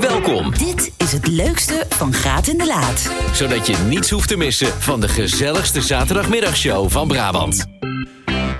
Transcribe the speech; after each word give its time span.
Welkom, 0.00 0.50
Dit 0.58 0.92
is 0.96 1.12
het 1.12 1.26
leukste 1.26 1.86
van 1.88 2.12
Graat 2.12 2.46
in 2.46 2.58
de 2.58 2.66
Laat. 2.66 3.10
zodat 3.32 3.66
je 3.66 3.76
niets 3.88 4.10
hoeft 4.10 4.28
te 4.28 4.36
missen 4.36 4.66
van 4.78 5.00
de 5.00 5.08
gezelligste 5.08 5.82
zaterdagmiddagshow 5.82 6.90
van 6.90 7.08
Brabant. 7.08 7.66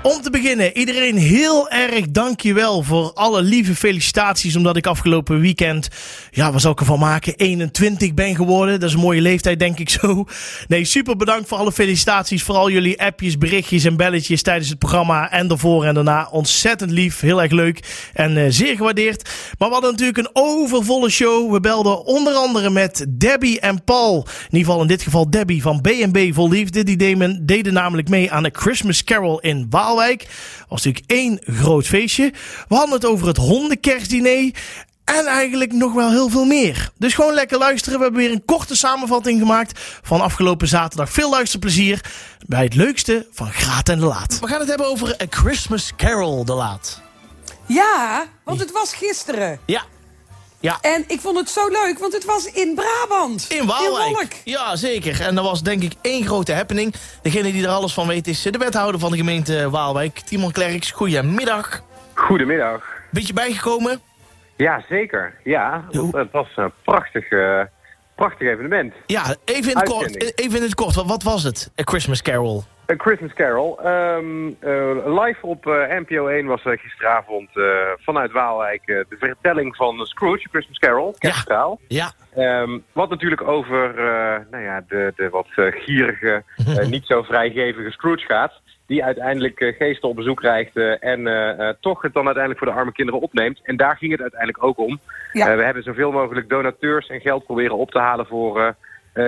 Om 0.03 0.21
te 0.21 0.29
beginnen, 0.29 0.77
iedereen 0.77 1.17
heel 1.17 1.69
erg 1.69 2.09
dankjewel 2.09 2.83
voor 2.83 3.13
alle 3.13 3.41
lieve 3.41 3.75
felicitaties. 3.75 4.55
Omdat 4.55 4.77
ik 4.77 4.87
afgelopen 4.87 5.39
weekend, 5.39 5.87
ja, 6.31 6.51
wat 6.51 6.61
zal 6.61 6.71
ik 6.71 6.79
ervan 6.79 6.99
maken, 6.99 7.35
21 7.35 8.13
ben 8.13 8.35
geworden. 8.35 8.79
Dat 8.79 8.89
is 8.89 8.95
een 8.95 9.01
mooie 9.01 9.21
leeftijd, 9.21 9.59
denk 9.59 9.79
ik 9.79 9.89
zo. 9.89 10.25
Nee, 10.67 10.85
super 10.85 11.15
bedankt 11.15 11.47
voor 11.47 11.57
alle 11.57 11.71
felicitaties. 11.71 12.43
Vooral 12.43 12.69
jullie 12.69 13.01
appjes, 13.01 13.37
berichtjes 13.37 13.83
en 13.83 13.97
belletjes 13.97 14.41
tijdens 14.41 14.69
het 14.69 14.79
programma. 14.79 15.31
En 15.31 15.47
daarvoor 15.47 15.85
en 15.85 15.93
daarna. 15.93 16.27
Ontzettend 16.31 16.91
lief, 16.91 17.19
heel 17.19 17.41
erg 17.41 17.51
leuk 17.51 18.09
en 18.13 18.37
eh, 18.37 18.45
zeer 18.49 18.75
gewaardeerd. 18.75 19.29
Maar 19.57 19.67
we 19.67 19.73
hadden 19.73 19.91
natuurlijk 19.91 20.17
een 20.17 20.29
overvolle 20.33 21.09
show. 21.09 21.51
We 21.51 21.59
belden 21.59 22.05
onder 22.05 22.33
andere 22.33 22.69
met 22.69 23.05
Debbie 23.09 23.59
en 23.59 23.83
Paul. 23.83 24.17
In 24.17 24.57
ieder 24.57 24.67
geval 24.67 24.81
in 24.81 24.87
dit 24.87 25.01
geval 25.01 25.29
Debbie 25.29 25.61
van 25.61 25.81
B&B 25.81 26.33
Vol 26.33 26.49
Liefde. 26.49 26.83
Die 26.83 26.97
deden, 27.45 27.73
namelijk 27.73 28.09
mee 28.09 28.31
aan 28.31 28.43
de 28.43 28.51
Christmas 28.53 29.03
Carol 29.03 29.39
in 29.39 29.67
Waalwijk. 29.69 29.86
Was 29.95 30.83
natuurlijk 30.83 31.03
één 31.07 31.39
groot 31.43 31.85
feestje. 31.85 32.33
We 32.67 32.75
hadden 32.75 32.93
het 32.93 33.05
over 33.05 33.27
het 33.27 33.37
hondenkerstdiner. 33.37 34.51
En 35.03 35.25
eigenlijk 35.25 35.73
nog 35.73 35.93
wel 35.93 36.09
heel 36.09 36.29
veel 36.29 36.45
meer. 36.45 36.89
Dus 36.97 37.13
gewoon 37.13 37.33
lekker 37.33 37.57
luisteren. 37.57 37.97
We 37.97 38.03
hebben 38.03 38.21
weer 38.21 38.31
een 38.31 38.45
korte 38.45 38.75
samenvatting 38.75 39.39
gemaakt 39.39 39.79
van 40.01 40.21
afgelopen 40.21 40.67
zaterdag. 40.67 41.11
Veel 41.11 41.29
luisterplezier 41.29 42.01
bij 42.45 42.63
het 42.63 42.75
leukste 42.75 43.27
van 43.31 43.51
Graat 43.51 43.89
en 43.89 43.99
de 43.99 44.05
Laat. 44.05 44.39
We 44.39 44.47
gaan 44.47 44.59
het 44.59 44.69
hebben 44.69 44.87
over 44.87 45.21
A 45.21 45.25
Christmas 45.29 45.91
Carol 45.97 46.45
de 46.45 46.53
Laat. 46.53 47.01
Ja, 47.65 48.25
want 48.43 48.59
het 48.59 48.71
was 48.71 48.93
gisteren. 48.93 49.59
Ja. 49.65 49.83
Ja. 50.59 50.77
En 50.81 51.03
ik 51.07 51.19
vond 51.19 51.37
het 51.37 51.49
zo 51.49 51.67
leuk, 51.67 51.99
want 51.99 52.13
het 52.13 52.25
was 52.25 52.51
in 52.51 52.75
Brabant. 52.75 53.45
In 53.49 53.65
Waalwijk. 53.65 54.41
Ja, 54.43 54.75
zeker. 54.75 55.21
En 55.21 55.35
dat 55.35 55.45
was 55.45 55.63
denk 55.63 55.83
ik 55.83 55.93
één 56.01 56.25
grote 56.25 56.53
happening. 56.53 56.93
Degene 57.21 57.51
die 57.51 57.63
er 57.63 57.69
alles 57.69 57.93
van 57.93 58.07
weet 58.07 58.27
is 58.27 58.41
de 58.41 58.57
wethouder 58.57 58.99
van 58.99 59.11
de 59.11 59.17
gemeente 59.17 59.69
Waalwijk, 59.69 60.19
Timon 60.19 60.51
Klerks. 60.51 60.91
Goedemiddag. 60.91 61.81
Goedemiddag. 62.13 62.83
Beetje 63.11 63.33
bijgekomen? 63.33 64.01
Ja, 64.57 64.83
zeker. 64.89 65.33
Ja, 65.43 65.85
het 66.11 66.31
was 66.31 66.47
een 66.55 66.71
prachtig, 66.83 67.29
eh, 67.29 67.61
prachtig 68.15 68.47
evenement. 68.47 68.93
Ja, 69.05 69.35
even 69.45 69.71
in 69.71 69.77
het 69.77 69.89
kort. 69.89 70.39
Even 70.39 70.57
in 70.57 70.63
het 70.63 70.75
kort. 70.75 70.95
Wat, 70.95 71.05
wat 71.05 71.23
was 71.23 71.43
het? 71.43 71.71
A 71.79 71.83
Christmas 71.83 72.21
Carol. 72.21 72.63
Een 72.87 72.99
Christmas 72.99 73.33
Carol. 73.33 73.79
Ehm, 73.81 74.47
eh, 74.59 75.23
live 75.23 75.37
op 75.41 75.67
eh, 75.67 75.99
NPO 75.99 76.27
1 76.27 76.45
was 76.45 76.63
eh, 76.63 76.77
gisteravond 76.77 77.49
eh, 77.57 77.63
vanuit 77.97 78.31
Waalwijk 78.31 78.81
eh, 78.85 78.99
de 79.09 79.17
vertelling 79.19 79.75
van 79.75 80.05
Scrooge, 80.05 80.45
A 80.47 80.49
Christmas 80.49 80.77
Carol, 80.77 81.15
kerstverhaal. 81.17 81.79
Ja. 81.87 82.11
Ehm, 82.35 82.79
wat 82.91 83.09
natuurlijk 83.09 83.47
over 83.47 83.89
eh, 83.89 84.39
nou 84.51 84.63
ja, 84.63 84.83
de, 84.87 85.13
de 85.15 85.29
wat 85.29 85.47
eh, 85.55 85.65
gierige, 85.71 86.43
eh, 86.55 86.87
niet 86.87 87.05
zo 87.05 87.23
vrijgevige 87.23 87.91
Scrooge 87.91 88.25
gaat. 88.25 88.61
Die 88.85 89.03
uiteindelijk 89.03 89.75
geesten 89.77 90.09
op 90.09 90.15
bezoek 90.15 90.37
krijgt 90.37 90.75
eh, 90.75 91.03
en 91.03 91.77
toch 91.81 92.01
het 92.01 92.13
dan 92.13 92.25
uiteindelijk 92.25 92.63
voor 92.63 92.73
de 92.73 92.79
arme 92.79 92.91
kinderen 92.91 93.21
opneemt. 93.21 93.59
En 93.63 93.77
daar 93.77 93.97
ging 93.97 94.11
het 94.11 94.21
uiteindelijk 94.21 94.63
ook 94.63 94.77
om. 94.77 94.99
Ja. 95.31 95.49
Eh, 95.49 95.55
we 95.57 95.63
hebben 95.63 95.83
zoveel 95.83 96.11
mogelijk 96.11 96.49
donateurs 96.49 97.07
en 97.07 97.21
geld 97.21 97.45
proberen 97.45 97.77
op 97.77 97.91
te 97.91 97.99
halen 97.99 98.25
voor 98.25 98.75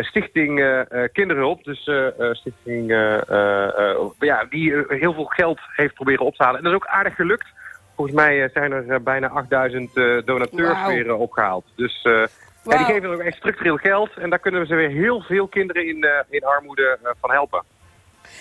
Stichting 0.02 0.60
eh, 0.60 0.80
eh, 0.80 1.10
Kinderhulp. 1.14 1.64
Dus 1.64 1.88
eh, 1.88 2.08
eh, 2.08 2.34
Stichting 2.34 2.92
eh, 2.92 3.30
eh, 3.30 3.90
eh, 3.90 3.96
ja, 4.20 4.46
die 4.50 4.74
eh, 4.76 5.00
heel 5.00 5.14
veel 5.14 5.26
geld 5.26 5.60
heeft 5.76 5.94
proberen 5.94 6.26
op 6.26 6.36
te 6.36 6.44
halen. 6.44 6.58
En 6.58 6.64
dat 6.64 6.74
is 6.74 6.80
ook 6.80 6.88
aardig 6.88 7.16
gelukt. 7.16 7.48
Volgens 7.96 8.18
mij 8.18 8.44
eh, 8.44 8.50
zijn 8.54 8.72
er 8.72 8.90
eh, 8.90 9.00
bijna 9.00 9.28
8000 9.28 9.98
eh, 9.98 10.18
donateurs 10.26 10.86
weer 10.88 11.08
eh, 11.08 11.20
opgehaald. 11.20 11.66
Dus 11.76 12.02
eh, 12.04 12.22
en 12.22 12.78
die 12.78 12.86
geven 12.86 13.10
ook 13.10 13.20
echt 13.20 13.38
structureel 13.38 13.78
geld. 13.78 14.10
En 14.18 14.30
daar 14.30 14.40
kunnen 14.40 14.62
we 14.62 14.68
ze 14.68 14.76
weer 14.76 14.90
heel 14.90 15.22
veel 15.22 15.48
kinderen 15.48 15.88
in, 15.88 16.04
eh, 16.04 16.12
in 16.30 16.44
armoede 16.44 16.98
eh, 17.04 17.12
van 17.22 17.32
helpen. 17.32 17.64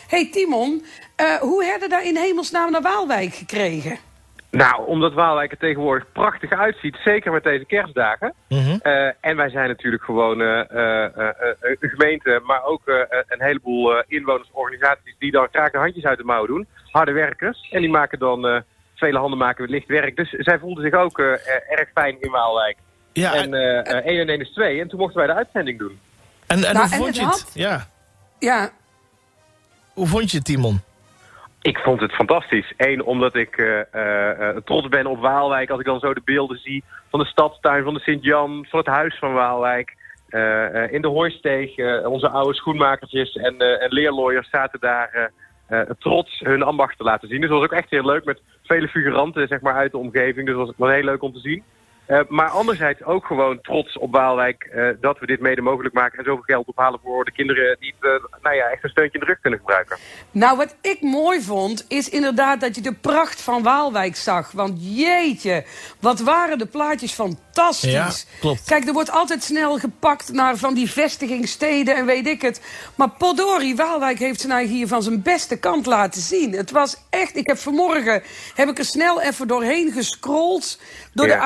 hey 0.09 0.29
Timon, 0.31 0.85
eh, 1.17 1.35
hoe 1.35 1.65
hebben 1.65 1.89
daar 1.89 2.05
in 2.05 2.17
hemelsnaam 2.17 2.71
naar 2.71 2.83
Waalwijk 2.83 3.35
gekregen? 3.35 3.99
Nou, 4.51 4.87
omdat 4.87 5.13
Waalwijk 5.13 5.51
er 5.53 5.59
tegenwoordig 5.59 6.13
prachtig 6.13 6.53
uitziet, 6.53 6.97
zeker 7.05 7.33
met 7.33 7.43
deze 7.45 7.65
kerstdagen. 7.65 8.35
Mhm. 8.49 8.77
Eh, 8.83 9.11
en 9.21 9.37
wij 9.37 9.49
zijn 9.51 9.69
natuurlijk 9.69 10.03
gewoon 10.05 10.41
eh, 10.41 11.05
eh, 11.05 11.31
een 11.61 11.89
gemeente, 11.91 12.41
maar 12.45 12.65
ook 12.65 12.89
eh, 12.89 12.95
een 13.27 13.43
heleboel 13.43 13.97
eh, 13.97 14.05
inwonersorganisaties 14.07 15.15
die 15.19 15.31
dan 15.31 15.49
graag 15.53 15.71
de 15.71 15.79
handjes 15.79 16.05
uit 16.05 16.19
de 16.19 16.25
mouw 16.25 16.47
doen. 16.47 16.67
Harde 16.91 17.13
werkers. 17.13 17.69
En 17.71 17.81
die 17.81 17.91
maken 17.91 18.19
dan, 18.19 18.47
eh, 18.47 18.61
vele 18.95 19.19
handen 19.19 19.39
maken 19.39 19.71
licht 19.71 19.87
werk. 19.89 20.17
Dus 20.17 20.31
zij 20.31 20.59
voelden 20.59 20.85
zich 20.85 20.95
ook 20.95 21.19
erg 21.69 21.89
fijn 21.95 22.17
in 22.21 22.31
Waalwijk. 22.31 22.77
Ja, 23.13 23.35
En 23.35 23.55
en, 23.55 23.85
eh, 23.85 23.99
eh, 23.99 24.07
1 24.07 24.21
en 24.21 24.29
1 24.29 24.41
is 24.41 24.51
2. 24.53 24.81
En 24.81 24.89
toen 24.89 24.99
mochten 24.99 25.19
wij 25.19 25.27
de 25.27 25.35
uitzending 25.35 25.79
doen. 25.79 26.01
en, 26.47 26.57
en 26.65 26.75
Nou, 26.75 26.75
hoe 26.75 26.83
en 26.83 26.89
vond 26.89 27.07
het 27.07 27.17
je 27.17 27.25
het? 27.25 27.31
had- 27.43 27.51
Ja. 27.55 27.87
Ja, 28.39 28.71
Hoe 29.95 30.07
vond 30.07 30.31
je 30.31 30.37
het, 30.37 30.47
Timon? 30.47 30.81
Ik 31.69 31.79
vond 31.79 32.01
het 32.01 32.13
fantastisch. 32.13 32.73
Eén, 32.77 33.05
omdat 33.05 33.35
ik 33.35 33.57
eh, 33.57 33.81
eh, 33.81 34.49
eh, 34.49 34.57
trots 34.57 34.89
ben 34.89 35.07
op 35.07 35.19
Waalwijk. 35.19 35.71
Als 35.71 35.81
ik 35.81 35.87
dan 35.87 36.01
zo 36.01 36.15
de 36.15 36.21
beelden 36.25 36.59
zie 36.59 36.85
van 37.11 37.21
de 37.21 37.27
stadstuin, 37.27 37.85
van 37.85 37.95
de 37.95 38.01
Sint-Jan, 38.01 38.67
van 38.69 38.79
het 38.79 38.89
huis 38.89 39.19
van 39.19 39.33
Waalwijk. 39.33 39.97
In 40.91 41.03
de 41.03 41.09
Hooisteeg, 41.09 41.79
onze 42.05 42.29
oude 42.29 42.55
schoenmakertjes 42.55 43.37
en, 43.37 43.59
en 43.59 43.93
leerlooiers 43.93 44.51
zaten 44.51 44.81
daar 44.81 45.31
trots 45.99 46.41
hun 46.41 46.63
ambacht 46.63 46.99
te 46.99 47.05
laten 47.05 47.29
zien. 47.29 47.41
Dus 47.41 47.49
dat 47.49 47.59
was 47.59 47.69
ook 47.69 47.79
echt 47.79 47.91
heel 47.91 48.05
leuk 48.05 48.25
met 48.25 48.41
vele 48.63 48.89
figuranten 48.89 49.49
zeg 49.49 49.61
maar, 49.61 49.75
uit 49.75 49.91
de 49.91 49.99
omgeving. 49.99 50.47
Dus 50.47 50.57
dat 50.57 50.67
was, 50.67 50.75
was 50.77 50.91
heel 50.91 51.05
leuk 51.05 51.23
om 51.23 51.33
te 51.33 51.41
zien. 51.41 51.63
Eh, 52.09 52.21
maar 52.29 52.49
anderzijds 52.49 53.05
ook 53.05 53.27
gewoon 53.27 53.61
trots 53.61 53.99
op 53.99 54.13
Waalwijk 54.13 54.63
eh, 54.63 54.89
dat 55.01 55.19
we 55.19 55.27
dit 55.27 55.41
mede 55.41 55.61
mogelijk 55.61 55.95
maken 55.95 56.19
en 56.19 56.25
zoveel 56.25 56.43
geld 56.43 56.67
ophalen 56.67 57.01
voor 57.05 57.25
de 57.25 57.33
kinderen 57.33 57.77
die 57.81 57.95
het 57.99 58.11
eh, 58.11 58.43
nou 58.43 58.57
ja, 58.57 58.65
echt 58.65 58.85
een 58.85 58.91
steuntje 58.91 59.19
in 59.19 59.25
de 59.25 59.31
rug 59.31 59.41
kunnen 59.41 59.59
gebruiken. 59.59 59.97
nou 60.31 60.57
wat 60.57 60.77
ik 60.81 61.01
mooi 61.01 61.41
vond, 61.41 61.85
is 61.89 62.09
inderdaad 62.09 62.61
dat 62.61 62.75
je 62.75 62.81
de 62.81 62.93
pracht 62.93 63.43
van 63.43 63.63
Waalwijk 63.63 64.17
zag. 64.17 64.53
Want 64.53 64.97
jeetje, 64.97 65.65
wat 66.01 66.21
waren 66.21 66.59
de 66.59 66.67
plaatjes 66.67 67.13
fantastisch. 67.13 67.93
Ja, 67.93 68.11
klopt. 68.41 68.65
Kijk, 68.65 68.87
er 68.87 68.93
wordt 68.93 69.11
altijd 69.11 69.43
snel 69.43 69.79
gepakt 69.79 70.33
naar 70.33 70.57
van 70.57 70.75
die 70.75 70.91
vestigingsteden 70.91 71.97
en 71.97 72.07
weet 72.07 72.27
ik 72.27 72.43
het. 72.43 72.61
Maar 72.95 73.11
Podori, 73.11 73.75
Waalwijk 73.75 74.19
heeft 74.19 74.41
zijn 74.41 74.53
eigen 74.53 74.75
hier 74.75 74.89
van 74.89 75.03
zijn 75.03 75.23
beste 75.23 75.59
kant 75.59 75.87
laten 75.87 76.21
zien. 76.21 76.53
Het 76.53 76.71
was 76.71 76.97
echt, 77.11 77.37
ik 77.37 77.47
heb 77.47 77.59
vanmorgen, 77.59 78.23
heb 78.55 78.69
ik 78.69 78.79
er 78.79 78.85
snel 78.85 79.21
even 79.21 79.49
doorheen 79.49 79.93
gescrolld 79.93 80.81
door 81.13 81.27
de 81.27 81.33
Ja. 81.33 81.39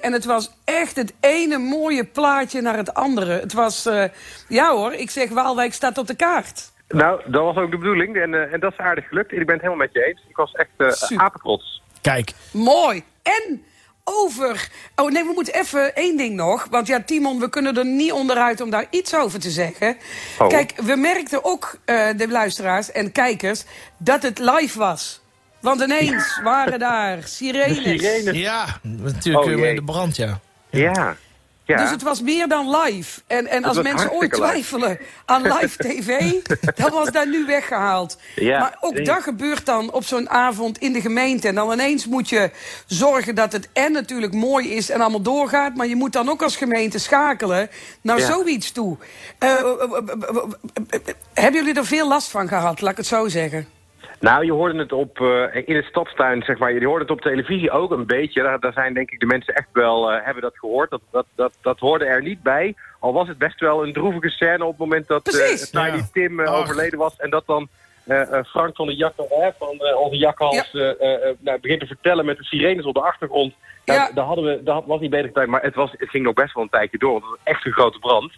En 0.00 0.12
het 0.12 0.24
was 0.24 0.52
echt 0.64 0.96
het 0.96 1.14
ene 1.20 1.58
mooie 1.58 2.04
plaatje 2.04 2.60
naar 2.60 2.76
het 2.76 2.94
andere. 2.94 3.40
Het 3.40 3.52
was, 3.52 3.86
eh, 3.86 4.04
ja 4.48 4.70
hoor, 4.70 4.92
ik 4.92 5.10
zeg 5.10 5.28
Waalwijk 5.28 5.72
staat 5.72 5.98
op 5.98 6.06
de 6.06 6.16
kaart. 6.16 6.72
Nou, 6.88 7.20
dat 7.26 7.42
was 7.42 7.56
ook 7.56 7.70
de 7.70 7.78
bedoeling 7.78 8.16
en, 8.16 8.34
eh, 8.34 8.52
en 8.52 8.60
dat 8.60 8.72
is 8.72 8.78
aardig 8.78 9.08
gelukt. 9.08 9.32
En 9.32 9.40
ik 9.40 9.46
ben 9.46 9.54
het 9.54 9.64
helemaal 9.64 9.86
met 9.86 9.94
je 9.94 10.04
eens. 10.04 10.24
Ik 10.28 10.36
was 10.36 10.52
echt 10.52 11.08
eh 11.10 11.18
apetrots. 11.18 11.82
Kijk. 12.00 12.32
Mooi. 12.52 13.02
En 13.22 13.64
over. 14.04 14.68
Oh 14.96 15.10
nee, 15.10 15.24
we 15.24 15.32
moeten 15.34 15.54
even 15.54 15.94
één 15.94 16.16
ding 16.16 16.34
nog. 16.34 16.66
Want 16.70 16.86
ja, 16.86 17.02
Timon, 17.02 17.40
we 17.40 17.48
kunnen 17.48 17.76
er 17.76 17.86
niet 17.86 18.12
onderuit 18.12 18.60
om 18.60 18.70
daar 18.70 18.86
iets 18.90 19.14
over 19.14 19.40
te 19.40 19.50
zeggen. 19.50 19.96
Oh. 20.38 20.48
Kijk, 20.48 20.72
we 20.76 20.96
merkten 20.96 21.44
ook, 21.44 21.78
eh, 21.84 22.08
de 22.16 22.28
luisteraars 22.28 22.92
en 22.92 23.12
kijkers, 23.12 23.64
dat 23.96 24.22
het 24.22 24.38
live 24.38 24.78
was. 24.78 25.21
Want 25.62 25.80
ineens 25.80 26.40
waren 26.42 26.78
daar 26.78 27.18
sirenes. 27.24 27.76
De 27.84 27.98
sirenes. 27.98 28.36
Ja, 28.36 28.66
natuurlijk 28.82 29.44
Oh, 29.46 29.50
weer 29.54 29.58
jee. 29.64 29.74
de 29.74 29.82
brand, 29.82 30.16
ja. 30.16 30.40
Ja. 30.70 31.16
ja. 31.64 31.76
Dus 31.76 31.90
het 31.90 32.02
was 32.02 32.22
meer 32.22 32.48
dan 32.48 32.76
live. 32.76 33.20
En, 33.26 33.46
en 33.46 33.64
als 33.64 33.82
mensen 33.82 34.12
ooit 34.12 34.32
live. 34.32 34.36
twijfelen 34.44 34.98
aan 35.24 35.42
live 35.42 35.76
tv, 35.78 36.32
dan 36.76 36.90
was 36.90 37.10
dat 37.10 37.26
nu 37.26 37.46
weggehaald. 37.46 38.18
Ja, 38.34 38.58
maar 38.58 38.76
ook 38.80 39.04
dat 39.04 39.22
gebeurt 39.22 39.66
dan 39.66 39.92
op 39.92 40.04
zo'n 40.04 40.30
avond 40.30 40.78
in 40.78 40.92
de 40.92 41.00
gemeente. 41.00 41.48
En 41.48 41.54
dan 41.54 41.72
ineens 41.72 42.06
moet 42.06 42.28
je 42.28 42.50
zorgen 42.86 43.34
dat 43.34 43.52
het 43.52 43.68
en 43.72 43.92
natuurlijk 43.92 44.32
mooi 44.34 44.68
is 44.74 44.90
en 44.90 45.00
allemaal 45.00 45.22
doorgaat. 45.22 45.74
Maar 45.76 45.86
je 45.86 45.96
moet 45.96 46.12
dan 46.12 46.28
ook 46.28 46.42
als 46.42 46.56
gemeente 46.56 46.98
schakelen 46.98 47.68
naar 48.00 48.18
Ja. 48.18 48.26
zoiets 48.26 48.72
toe. 48.72 48.96
Eh, 49.38 49.50
eh, 49.50 49.58
eh, 49.58 49.62
eh, 49.62 49.98
eh, 50.08 50.36
eh, 50.90 51.00
eh, 51.06 51.14
hebben 51.34 51.60
jullie 51.64 51.78
er 51.80 51.86
veel 51.86 52.08
last 52.08 52.28
van 52.30 52.48
gehad, 52.48 52.80
laat 52.80 52.90
ik 52.90 52.96
het 52.96 53.06
zo 53.06 53.28
zeggen? 53.28 53.66
Nou, 54.22 54.44
je 54.44 54.52
hoorde 54.52 54.78
het 54.78 54.92
op, 54.92 55.20
eh, 55.20 55.62
in 55.64 55.76
het 55.76 55.84
stadstuin, 55.84 56.42
zeg 56.42 56.58
maar. 56.58 56.72
Je 56.72 56.86
hoorde 56.86 57.02
het 57.02 57.12
op 57.12 57.20
televisie 57.20 57.70
ook 57.70 57.90
een 57.90 58.06
beetje. 58.06 58.42
Daar, 58.42 58.60
daar 58.60 58.72
zijn 58.72 58.94
denk 58.94 59.10
ik 59.10 59.20
de 59.20 59.26
mensen 59.26 59.54
echt 59.54 59.68
wel, 59.72 60.12
eh, 60.12 60.24
hebben 60.24 60.42
dat 60.42 60.58
gehoord. 60.58 60.90
Dat, 60.90 61.00
dat, 61.10 61.26
dat, 61.34 61.52
dat 61.60 61.78
hoorde 61.78 62.04
er 62.04 62.22
niet 62.22 62.42
bij. 62.42 62.74
Al 63.00 63.12
was 63.12 63.28
het 63.28 63.38
best 63.38 63.60
wel 63.60 63.86
een 63.86 63.92
droevige 63.92 64.28
scène 64.28 64.64
op 64.64 64.70
het 64.70 64.78
moment 64.78 65.08
dat 65.08 65.28
eh. 65.28 65.54
Tiny 65.54 65.96
Ja. 65.96 66.08
Tim 66.12 66.40
overleden 66.40 66.98
was. 66.98 67.16
En 67.16 67.30
dat 67.30 67.46
dan 67.46 67.68
Frank 68.46 68.76
van 68.76 68.86
de 68.86 68.94
Jakkal, 68.96 69.26
hè, 69.30 69.48
van 69.58 69.78
eh, 69.78 70.00
onze 70.00 70.16
jakhals, 70.16 70.70
eh, 70.74 70.90
eh, 71.00 71.28
eh, 71.28 71.34
nou, 71.38 71.60
begint 71.60 71.80
te 71.80 71.86
vertellen 71.86 72.24
met 72.24 72.36
de 72.36 72.44
sirenes 72.44 72.84
op 72.84 72.94
de 72.94 73.00
achtergrond. 73.00 73.54
Nou, 73.84 73.98
Ja. 74.00 74.10
Daar, 74.14 74.24
hadden 74.24 74.44
we, 74.44 74.62
daar 74.62 74.82
was 74.86 75.00
niet 75.00 75.10
beter 75.10 75.32
tijd, 75.32 75.48
maar 75.48 75.62
het, 75.62 75.74
was, 75.74 75.90
het 75.96 76.10
ging 76.10 76.24
nog 76.24 76.34
best 76.34 76.54
wel 76.54 76.62
een 76.62 76.68
tijdje 76.70 76.98
door. 76.98 77.12
Want 77.12 77.22
het 77.24 77.30
was 77.32 77.54
echt 77.54 77.66
een 77.66 77.72
grote 77.72 77.98
brand. 77.98 78.32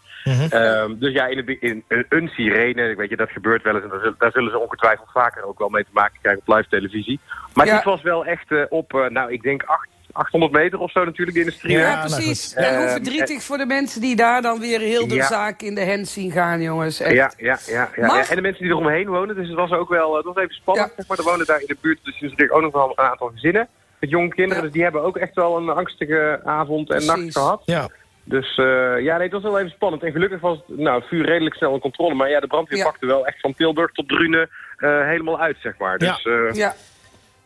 Ehm, 0.50 0.94
dus 0.98 1.12
ja, 1.12 1.26
in, 1.26 1.36
het 1.36 1.46
be- 1.46 1.58
in 1.60 1.84
een, 1.88 2.06
een 2.08 2.28
sirene, 2.28 2.94
weet 2.94 3.10
je, 3.10 3.16
dat 3.16 3.30
gebeurt 3.30 3.62
wel 3.62 3.74
eens. 3.74 3.82
En 3.82 3.88
daar 3.90 3.98
zullen, 4.00 4.14
daar 4.18 4.32
zullen 4.32 4.50
ze 4.50 4.58
ongetwijfeld 4.58 5.08
vaker 5.12 5.44
ook 5.44 5.58
wel 5.58 5.68
mee 5.68 5.82
te 5.84 5.90
maken 5.92 6.18
krijgen 6.22 6.42
op 6.46 6.54
live 6.56 6.68
televisie. 6.68 7.20
Maar 7.54 7.66
Ja. 7.66 7.74
dit 7.74 7.84
was 7.84 8.02
wel 8.02 8.24
echt 8.24 8.50
eh, 8.50 8.62
op, 8.68 8.94
eh, 8.94 9.08
nou, 9.08 9.32
ik 9.32 9.42
denk 9.42 9.62
acht, 9.62 9.88
800 10.14 10.52
meter 10.52 10.78
of 10.78 10.90
zo 10.90 11.04
natuurlijk, 11.04 11.32
de 11.36 11.42
industrie. 11.42 11.72
Ja, 11.76 11.80
Ja, 11.80 11.94
nou 11.94 12.08
precies. 12.14 12.54
en 12.54 12.76
hoe 12.76 12.84
Eh, 12.84 12.92
verdrietig 12.92 13.42
voor 13.42 13.58
de 13.58 13.66
mensen 13.66 14.00
die 14.00 14.16
daar 14.16 14.42
dan 14.42 14.60
weer 14.60 14.80
heel 14.80 15.08
de 15.08 15.14
Ja. 15.14 15.26
zaak 15.26 15.62
in 15.62 15.74
de 15.74 15.80
hens 15.80 16.12
zien 16.12 16.30
gaan, 16.30 16.60
jongens. 16.62 17.00
Echt. 17.00 17.14
Ja, 17.14 17.32
ja, 17.36 17.58
ja, 17.66 17.90
ja. 17.96 18.06
Ja. 18.06 18.28
En 18.28 18.36
de 18.36 18.42
mensen 18.42 18.62
die 18.62 18.70
eromheen 18.72 19.06
wonen. 19.08 19.34
Dus 19.36 19.46
het 19.46 19.56
was 19.56 19.70
ook 19.70 19.88
wel 19.88 20.16
het 20.16 20.24
was 20.24 20.36
even 20.36 20.54
spannend. 20.54 20.88
Ja. 20.88 20.92
Zeg 20.96 21.06
maar. 21.08 21.18
Er 21.18 21.24
wonen 21.24 21.46
daar 21.46 21.60
in 21.60 21.66
de 21.66 21.76
buurt 21.80 21.98
dus 22.04 22.20
natuurlijk 22.20 22.54
ook 22.54 22.62
nog 22.62 22.72
wel 22.72 22.92
een 22.96 23.04
aantal 23.04 23.30
gezinnen. 23.34 23.68
Met 24.00 24.10
jonge 24.10 24.28
kinderen. 24.28 24.56
Ja. 24.56 24.62
Dus 24.62 24.72
die 24.72 24.82
hebben 24.82 25.02
ook 25.02 25.16
echt 25.16 25.34
wel 25.34 25.56
een 25.56 25.68
angstige 25.68 26.40
avond 26.44 26.90
en 26.90 27.04
nacht 27.04 27.32
gehad. 27.32 27.62
Ja. 27.64 27.88
Dus 28.24 28.56
eh, 28.58 28.64
ja, 29.00 29.14
nee, 29.16 29.22
het 29.22 29.32
was 29.32 29.42
wel 29.42 29.58
even 29.58 29.70
spannend. 29.70 30.02
En 30.02 30.12
gelukkig 30.12 30.40
was 30.40 30.58
het, 30.66 30.78
nou, 30.78 30.98
het 31.00 31.08
vuur 31.08 31.24
redelijk 31.24 31.54
snel 31.54 31.74
in 31.74 31.80
controle. 31.80 32.14
Maar 32.14 32.30
ja, 32.30 32.40
de 32.40 32.46
brandweer 32.46 32.78
Ja. 32.78 32.84
pakte 32.84 33.06
wel 33.06 33.26
echt 33.26 33.40
van 33.40 33.54
Tilburg 33.54 33.92
tot 33.92 34.08
Drunen 34.08 34.48
eh, 34.76 35.06
helemaal 35.06 35.40
uit, 35.40 35.56
zeg 35.62 35.78
maar. 35.78 35.98
Dus 35.98 36.22
eh, 36.26 36.52
Ja. 36.52 36.74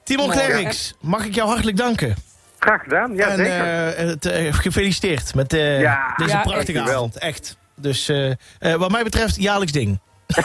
Timon. 0.02 0.30
Klerks, 0.30 0.94
mag 1.00 1.26
ik 1.26 1.34
jou 1.34 1.48
hartelijk 1.48 1.76
danken? 1.76 2.14
Graag 2.58 2.82
gedaan. 2.82 3.14
Ja, 3.14 3.28
en 3.28 3.36
zeker. 3.36 3.88
eh, 3.96 4.06
het, 4.08 4.26
eh, 4.26 4.52
gefeliciteerd 4.54 5.34
met 5.34 5.52
eh, 5.52 5.80
Ja, 5.80 6.12
deze 6.16 6.30
Ja, 6.30 6.40
prachtige 6.42 6.72
dankjewel. 6.72 6.96
avond. 6.96 7.18
Echt. 7.18 7.56
Dus 7.76 8.08
eh, 8.08 8.30
eh, 8.30 8.36
wat 8.74 8.90
mij 8.90 9.02
betreft, 9.02 9.36
jaarlijks 9.42 9.72
ding. 9.72 10.00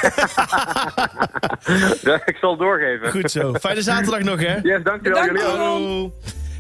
Ja, 2.02 2.22
ik 2.26 2.38
zal 2.42 2.50
het 2.50 2.60
doorgeven. 2.60 3.12
Goed 3.12 3.32
zo. 3.32 3.54
Fijne 3.54 3.82
zaterdag 3.82 4.20
nog, 4.20 4.40
hè? 4.40 4.56
Yes, 4.62 4.84
dankjewel. 4.84 5.26
Jullie. 5.26 5.42
Hallo. 5.44 6.14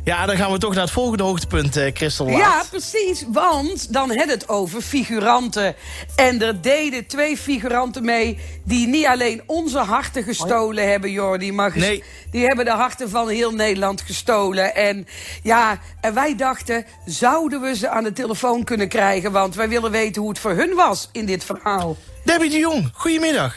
Ja, 0.05 0.25
dan 0.25 0.38
gaan 0.38 0.51
we 0.51 0.57
toch 0.57 0.73
naar 0.73 0.83
het 0.83 0.91
volgende 0.91 1.23
hoogtepunt, 1.23 1.77
eh 1.77 1.89
Christel 1.94 2.25
Laat. 2.25 2.38
Ja, 2.38 2.63
precies. 2.69 3.25
Want 3.27 3.94
dan 3.94 4.15
had 4.17 4.29
het 4.29 4.50
over 4.50 4.81
figuranten. 4.81 5.75
En 6.15 6.41
er 6.41 6.61
deden 6.61 7.05
twee 7.07 7.38
figuranten 7.38 8.05
mee 8.05 8.38
die 8.63 8.88
niet 8.88 9.05
alleen 9.05 9.41
onze 9.45 9.77
harten 9.77 10.23
gestolen 10.23 10.89
hebben, 10.89 11.11
Jordi. 11.11 11.51
Maar 11.51 11.71
Nee. 11.77 12.03
die 12.31 12.45
hebben 12.45 12.65
de 12.65 12.71
harten 12.71 13.09
van 13.09 13.29
heel 13.29 13.51
Nederland 13.51 14.01
gestolen. 14.01 14.75
En 14.75 15.07
ja, 15.44 15.79
en 16.01 16.13
wij 16.13 16.35
dachten, 16.35 16.85
zouden 17.05 17.61
we 17.61 17.75
ze 17.75 17.89
aan 17.89 18.03
de 18.03 18.13
telefoon 18.13 18.63
kunnen 18.63 18.88
krijgen? 18.88 19.31
Want 19.31 19.55
wij 19.55 19.69
willen 19.69 19.91
weten 19.91 20.21
hoe 20.21 20.29
het 20.31 20.39
voor 20.39 20.51
hun 20.51 20.73
was 20.75 21.09
in 21.11 21.25
dit 21.25 21.44
verhaal. 21.44 21.97
Debbie 22.23 22.50
de 22.50 22.57
Jong, 22.57 22.89
goedemiddag. 22.94 23.55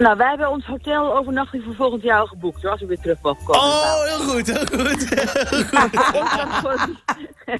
Nou, 0.00 0.16
wij 0.16 0.28
hebben 0.28 0.50
ons 0.50 0.64
hotel 0.64 1.16
overnachting 1.16 1.62
voor 1.64 1.74
volgend 1.74 2.02
jaar 2.02 2.20
al 2.20 2.26
geboekt, 2.26 2.62
hoor, 2.62 2.70
als 2.70 2.80
we 2.80 2.86
weer 2.86 3.00
terug 3.00 3.18
mogen 3.22 3.44
komen. 3.44 3.62
Oh, 3.62 4.04
heel 4.04 4.18
goed, 4.28 4.46
heel 4.46 4.66
goed. 4.66 5.04
voor, 6.10 6.20
ons 6.20 6.60
kon 6.62 6.70
het, 6.70 6.90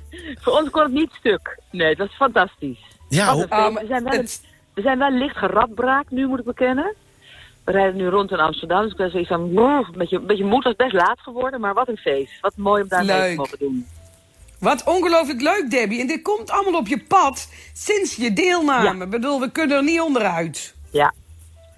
voor 0.42 0.52
ons 0.58 0.70
kon 0.70 0.82
het 0.82 0.92
niet 0.92 1.10
stuk. 1.12 1.58
Nee, 1.70 1.88
het 1.88 1.98
was 1.98 2.14
fantastisch. 2.16 2.78
Ja, 3.08 3.32
hoe-. 3.32 3.46
Ah, 3.48 3.74
we, 3.74 3.84
zijn 3.88 4.04
wel, 4.04 4.12
het- 4.12 4.44
we 4.74 4.82
zijn 4.82 4.98
wel 4.98 5.10
licht 5.10 5.36
geradbraakt 5.36 6.10
nu, 6.10 6.26
moet 6.26 6.38
ik 6.38 6.44
bekennen. 6.44 6.94
We 7.64 7.72
rijden 7.72 7.96
nu 7.96 8.08
rond 8.08 8.30
in 8.30 8.38
Amsterdam, 8.40 8.82
dus 8.82 8.90
ik 8.90 8.96
ben 8.96 9.10
zoiets 9.10 9.28
van... 9.28 9.40
Een 9.56 9.84
beetje, 9.96 10.16
een 10.16 10.26
beetje 10.26 10.44
moe, 10.44 10.54
het 10.56 10.64
was 10.64 10.76
best 10.76 10.92
laat 10.92 11.20
geworden, 11.20 11.60
maar 11.60 11.74
wat 11.74 11.88
een 11.88 11.96
feest. 11.96 12.40
Wat 12.40 12.56
mooi 12.56 12.82
om 12.82 12.88
daar 12.88 13.04
mee 13.04 13.30
te 13.30 13.36
mogen 13.36 13.58
doen. 13.58 13.86
Wat 14.58 14.84
ongelooflijk 14.84 15.40
leuk, 15.40 15.70
Debbie. 15.70 16.00
En 16.00 16.06
dit 16.06 16.22
komt 16.22 16.50
allemaal 16.50 16.80
op 16.80 16.86
je 16.86 16.98
pad 17.08 17.48
sinds 17.72 18.16
je 18.16 18.32
deelname. 18.32 19.04
Ik 19.04 19.10
bedoel, 19.10 19.40
we 19.40 19.50
kunnen 19.50 19.76
er 19.76 19.82
niet 19.84 20.00
onderuit. 20.00 20.74
Ja, 20.92 21.12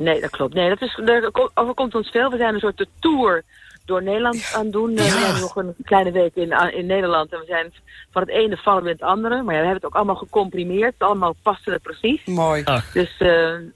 nee, 0.02 0.20
dat 0.20 0.30
klopt. 0.30 0.54
Nee, 0.54 0.68
dat 0.68 0.80
is, 0.82 0.98
er 1.04 1.30
overkomt 1.54 1.94
ons 1.94 2.10
veel. 2.10 2.30
We 2.30 2.36
zijn 2.36 2.54
een 2.54 2.60
soort 2.60 2.86
tour 2.98 3.44
door 3.84 4.02
Nederland 4.02 4.52
aan 4.54 4.62
het 4.64 4.72
doen. 4.72 4.96
Eh, 4.96 5.06
Ja. 5.06 5.12
We 5.12 5.20
zijn 5.20 5.40
nog 5.40 5.56
een 5.56 5.74
kleine 5.84 6.10
week 6.12 6.34
in, 6.34 6.50
in 6.74 6.86
Nederland 6.86 7.32
en 7.32 7.38
we 7.38 7.46
zijn 7.46 7.72
van 8.10 8.22
het 8.22 8.30
ene 8.30 8.56
vallen 8.56 8.82
we 8.82 8.88
in 8.88 8.94
het 8.94 9.04
andere. 9.04 9.42
Maar 9.42 9.54
ja, 9.54 9.60
we 9.60 9.66
hebben 9.66 9.74
het 9.74 9.84
ook 9.84 9.94
allemaal 9.94 10.16
gecomprimeerd. 10.16 10.94
Allemaal 10.98 11.34
paste 11.42 11.70
het 11.70 11.82
precies. 11.82 12.24
Mooi. 12.24 12.64
Dus 12.92 13.14
uh, 13.18 13.28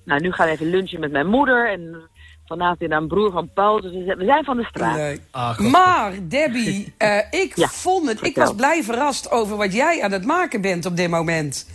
nou, 0.05 0.21
nu 0.21 0.33
gaan 0.33 0.47
we 0.47 0.53
even 0.53 0.71
lunchen 0.71 1.01
met 1.01 1.13
mijn 1.13 1.27
moeder 1.27 1.71
en 1.71 1.97
vanavond 2.47 2.79
weer 2.79 2.89
naar 2.89 3.01
een 3.01 3.09
broer 3.09 3.31
van 3.33 3.51
Paul. 3.55 3.81
Dus 3.81 3.93
we 3.93 4.25
zijn 4.25 4.45
van 4.45 4.57
de 4.57 4.65
straat. 4.65 5.19
Ah, 5.31 5.59
maar 5.59 6.13
Debbie, 6.23 6.95
uh, 6.99 7.19
ik 7.43 7.53
Ja, 7.57 7.69
vond 7.69 8.09
het. 8.09 8.25
Ik 8.25 8.37
was 8.37 8.55
blij 8.55 8.83
verrast 8.83 9.31
over 9.31 9.57
wat 9.57 9.73
jij 9.73 10.03
aan 10.03 10.13
het 10.13 10.25
maken 10.25 10.61
bent 10.61 10.87
op 10.87 10.97
dit 10.97 11.11
moment. 11.11 11.69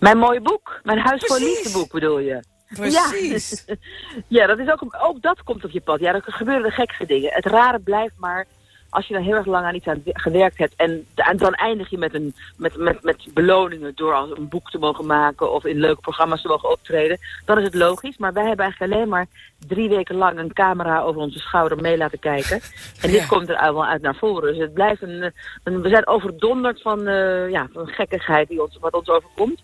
Mijn 0.00 0.18
mooie 0.18 0.40
boek, 0.40 0.80
mijn 0.82 0.98
Huis 0.98 1.24
voor 1.26 1.36
Precies. 1.36 1.56
Liefde 1.56 1.78
boek 1.78 1.92
bedoel 1.92 2.18
je? 2.18 2.42
Precies. 2.68 3.64
Ja, 3.66 3.74
ja 4.40 4.46
dat 4.46 4.58
is 4.58 4.70
ook, 4.70 4.96
ook 5.02 5.22
dat 5.22 5.42
komt 5.42 5.64
op 5.64 5.70
je 5.70 5.80
pad. 5.80 6.00
Ja, 6.00 6.14
er 6.14 6.22
gebeuren 6.26 6.62
de 6.62 6.70
gekste 6.70 7.06
dingen. 7.06 7.32
Het 7.32 7.46
rare 7.46 7.78
blijft 7.78 8.14
maar, 8.16 8.46
als 8.90 9.06
je 9.06 9.14
dan 9.14 9.22
heel 9.22 9.34
erg 9.34 9.46
lang 9.46 9.66
aan 9.66 9.74
iets 9.74 9.86
aan 9.86 10.02
gewerkt 10.04 10.58
hebt... 10.58 10.74
en, 10.76 11.06
en 11.14 11.36
dan 11.36 11.54
eindig 11.54 11.90
je 11.90 11.98
met, 11.98 12.14
een, 12.14 12.34
met, 12.56 12.76
met, 12.76 13.02
met 13.02 13.26
beloningen 13.34 13.92
door 13.94 14.14
als 14.14 14.30
een 14.36 14.48
boek 14.48 14.70
te 14.70 14.78
mogen 14.78 15.06
maken... 15.06 15.52
of 15.52 15.64
in 15.64 15.78
leuke 15.78 16.00
programma's 16.00 16.42
te 16.42 16.48
mogen 16.48 16.70
optreden, 16.70 17.18
dan 17.44 17.58
is 17.58 17.64
het 17.64 17.74
logisch. 17.74 18.16
Maar 18.16 18.32
wij 18.32 18.46
hebben 18.46 18.64
eigenlijk 18.64 18.92
alleen 18.92 19.08
maar 19.08 19.26
drie 19.66 19.88
weken 19.88 20.14
lang 20.14 20.38
een 20.38 20.52
camera 20.52 21.00
over 21.00 21.20
onze 21.20 21.38
schouder 21.38 21.80
mee 21.80 21.96
laten 21.96 22.18
kijken. 22.18 22.60
En 23.00 23.10
dit 23.10 23.20
Ja. 23.20 23.26
komt 23.26 23.48
er 23.48 23.56
allemaal 23.56 23.86
uit 23.86 24.02
naar 24.02 24.16
voren. 24.16 24.52
Dus 24.52 24.62
het 24.62 24.74
blijft 24.74 25.02
een... 25.02 25.32
een 25.64 25.82
we 25.82 25.88
zijn 25.88 26.06
overdonderd 26.06 26.82
van, 26.82 27.06
eh, 27.06 27.50
ja, 27.50 27.68
van 27.72 27.86
gekkigheid 27.86 28.48
die 28.48 28.62
ons, 28.62 28.76
wat 28.80 28.94
ons 28.94 29.08
overkomt. 29.08 29.62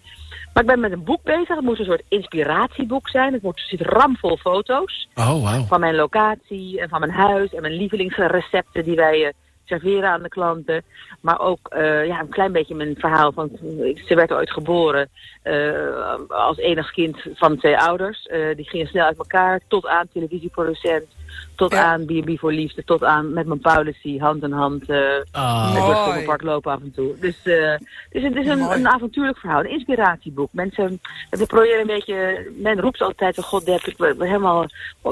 Maar 0.55 0.63
ik 0.63 0.69
ben 0.69 0.81
met 0.81 0.93
een 0.93 1.05
boek 1.05 1.23
bezig. 1.23 1.49
Het 1.49 1.61
moet 1.61 1.79
een 1.79 1.85
soort 1.85 2.03
inspiratieboek 2.09 3.09
zijn. 3.09 3.33
Het 3.33 3.43
moet, 3.43 3.63
zit 3.67 3.81
ramvol 3.81 4.37
foto's 4.37 5.09
Oh, 5.15 5.67
van 5.67 5.81
mijn 5.81 5.95
locatie 5.95 6.81
en 6.81 6.89
van 6.89 7.01
mijn 7.01 7.13
huis 7.13 7.55
en 7.55 7.63
mijn 7.63 7.75
lievelingsrecepten 7.75 8.85
die 8.85 8.97
wij 8.97 9.27
eh, 9.27 9.33
serveren 9.65 10.09
aan 10.09 10.23
de 10.23 10.29
klanten. 10.29 10.83
Maar 11.21 11.41
ook 11.41 11.69
eh, 11.69 12.07
ja, 12.07 12.21
een 12.21 12.29
klein 12.29 12.53
beetje 12.53 12.75
mijn 12.75 12.95
verhaal 12.99 13.33
van 13.33 13.51
ze 14.07 14.15
werd 14.15 14.33
ooit 14.33 14.51
geboren 14.51 15.09
eh, 15.43 16.15
als 16.29 16.59
enig 16.59 16.91
kind 16.91 17.27
van 17.35 17.57
twee 17.57 17.79
ouders. 17.79 18.29
Die 18.57 18.69
gingen 18.69 18.87
snel 18.87 19.07
uit 19.07 19.19
elkaar 19.19 19.61
tot 19.69 19.87
aan 19.87 20.09
televisieproducent, 20.13 21.07
tot 21.57 21.73
Ja. 21.73 21.85
aan 21.85 22.05
B&B 22.05 22.39
voor 22.39 22.53
liefde, 22.53 22.85
tot 22.85 23.05
aan 23.05 23.33
met 23.33 23.47
mijn 23.47 23.61
policy 23.61 24.19
hand 24.19 24.43
in 24.43 24.53
hand. 24.53 24.89
eh 24.91 24.99
Ah, 25.33 25.73
met 25.73 25.83
Mooi. 25.83 25.95
het 25.95 26.05
Vondelpark 26.05 26.43
lopen 26.43 26.73
af 26.73 26.81
en 26.81 26.93
toe. 26.95 27.15
Dus 27.21 27.37
uh, 27.45 27.71
het 27.71 27.81
is, 28.11 28.23
een, 28.23 28.35
het 28.37 28.45
is 28.45 28.51
een, 28.51 28.61
een 28.71 28.89
avontuurlijk 28.89 29.39
verhaal, 29.39 29.61
een 29.61 29.71
inspiratieboek. 29.71 30.49
Mensen, 30.53 31.01
we 31.31 31.47
proberen 31.47 31.81
een 31.81 31.87
beetje, 31.87 32.49
men 32.59 32.81
roept 32.81 33.01
altijd 33.03 33.35
van 33.35 33.45
god, 33.45 33.65
Deb, 33.67 33.81
ik, 33.81 33.95
helemaal, 34.19 34.63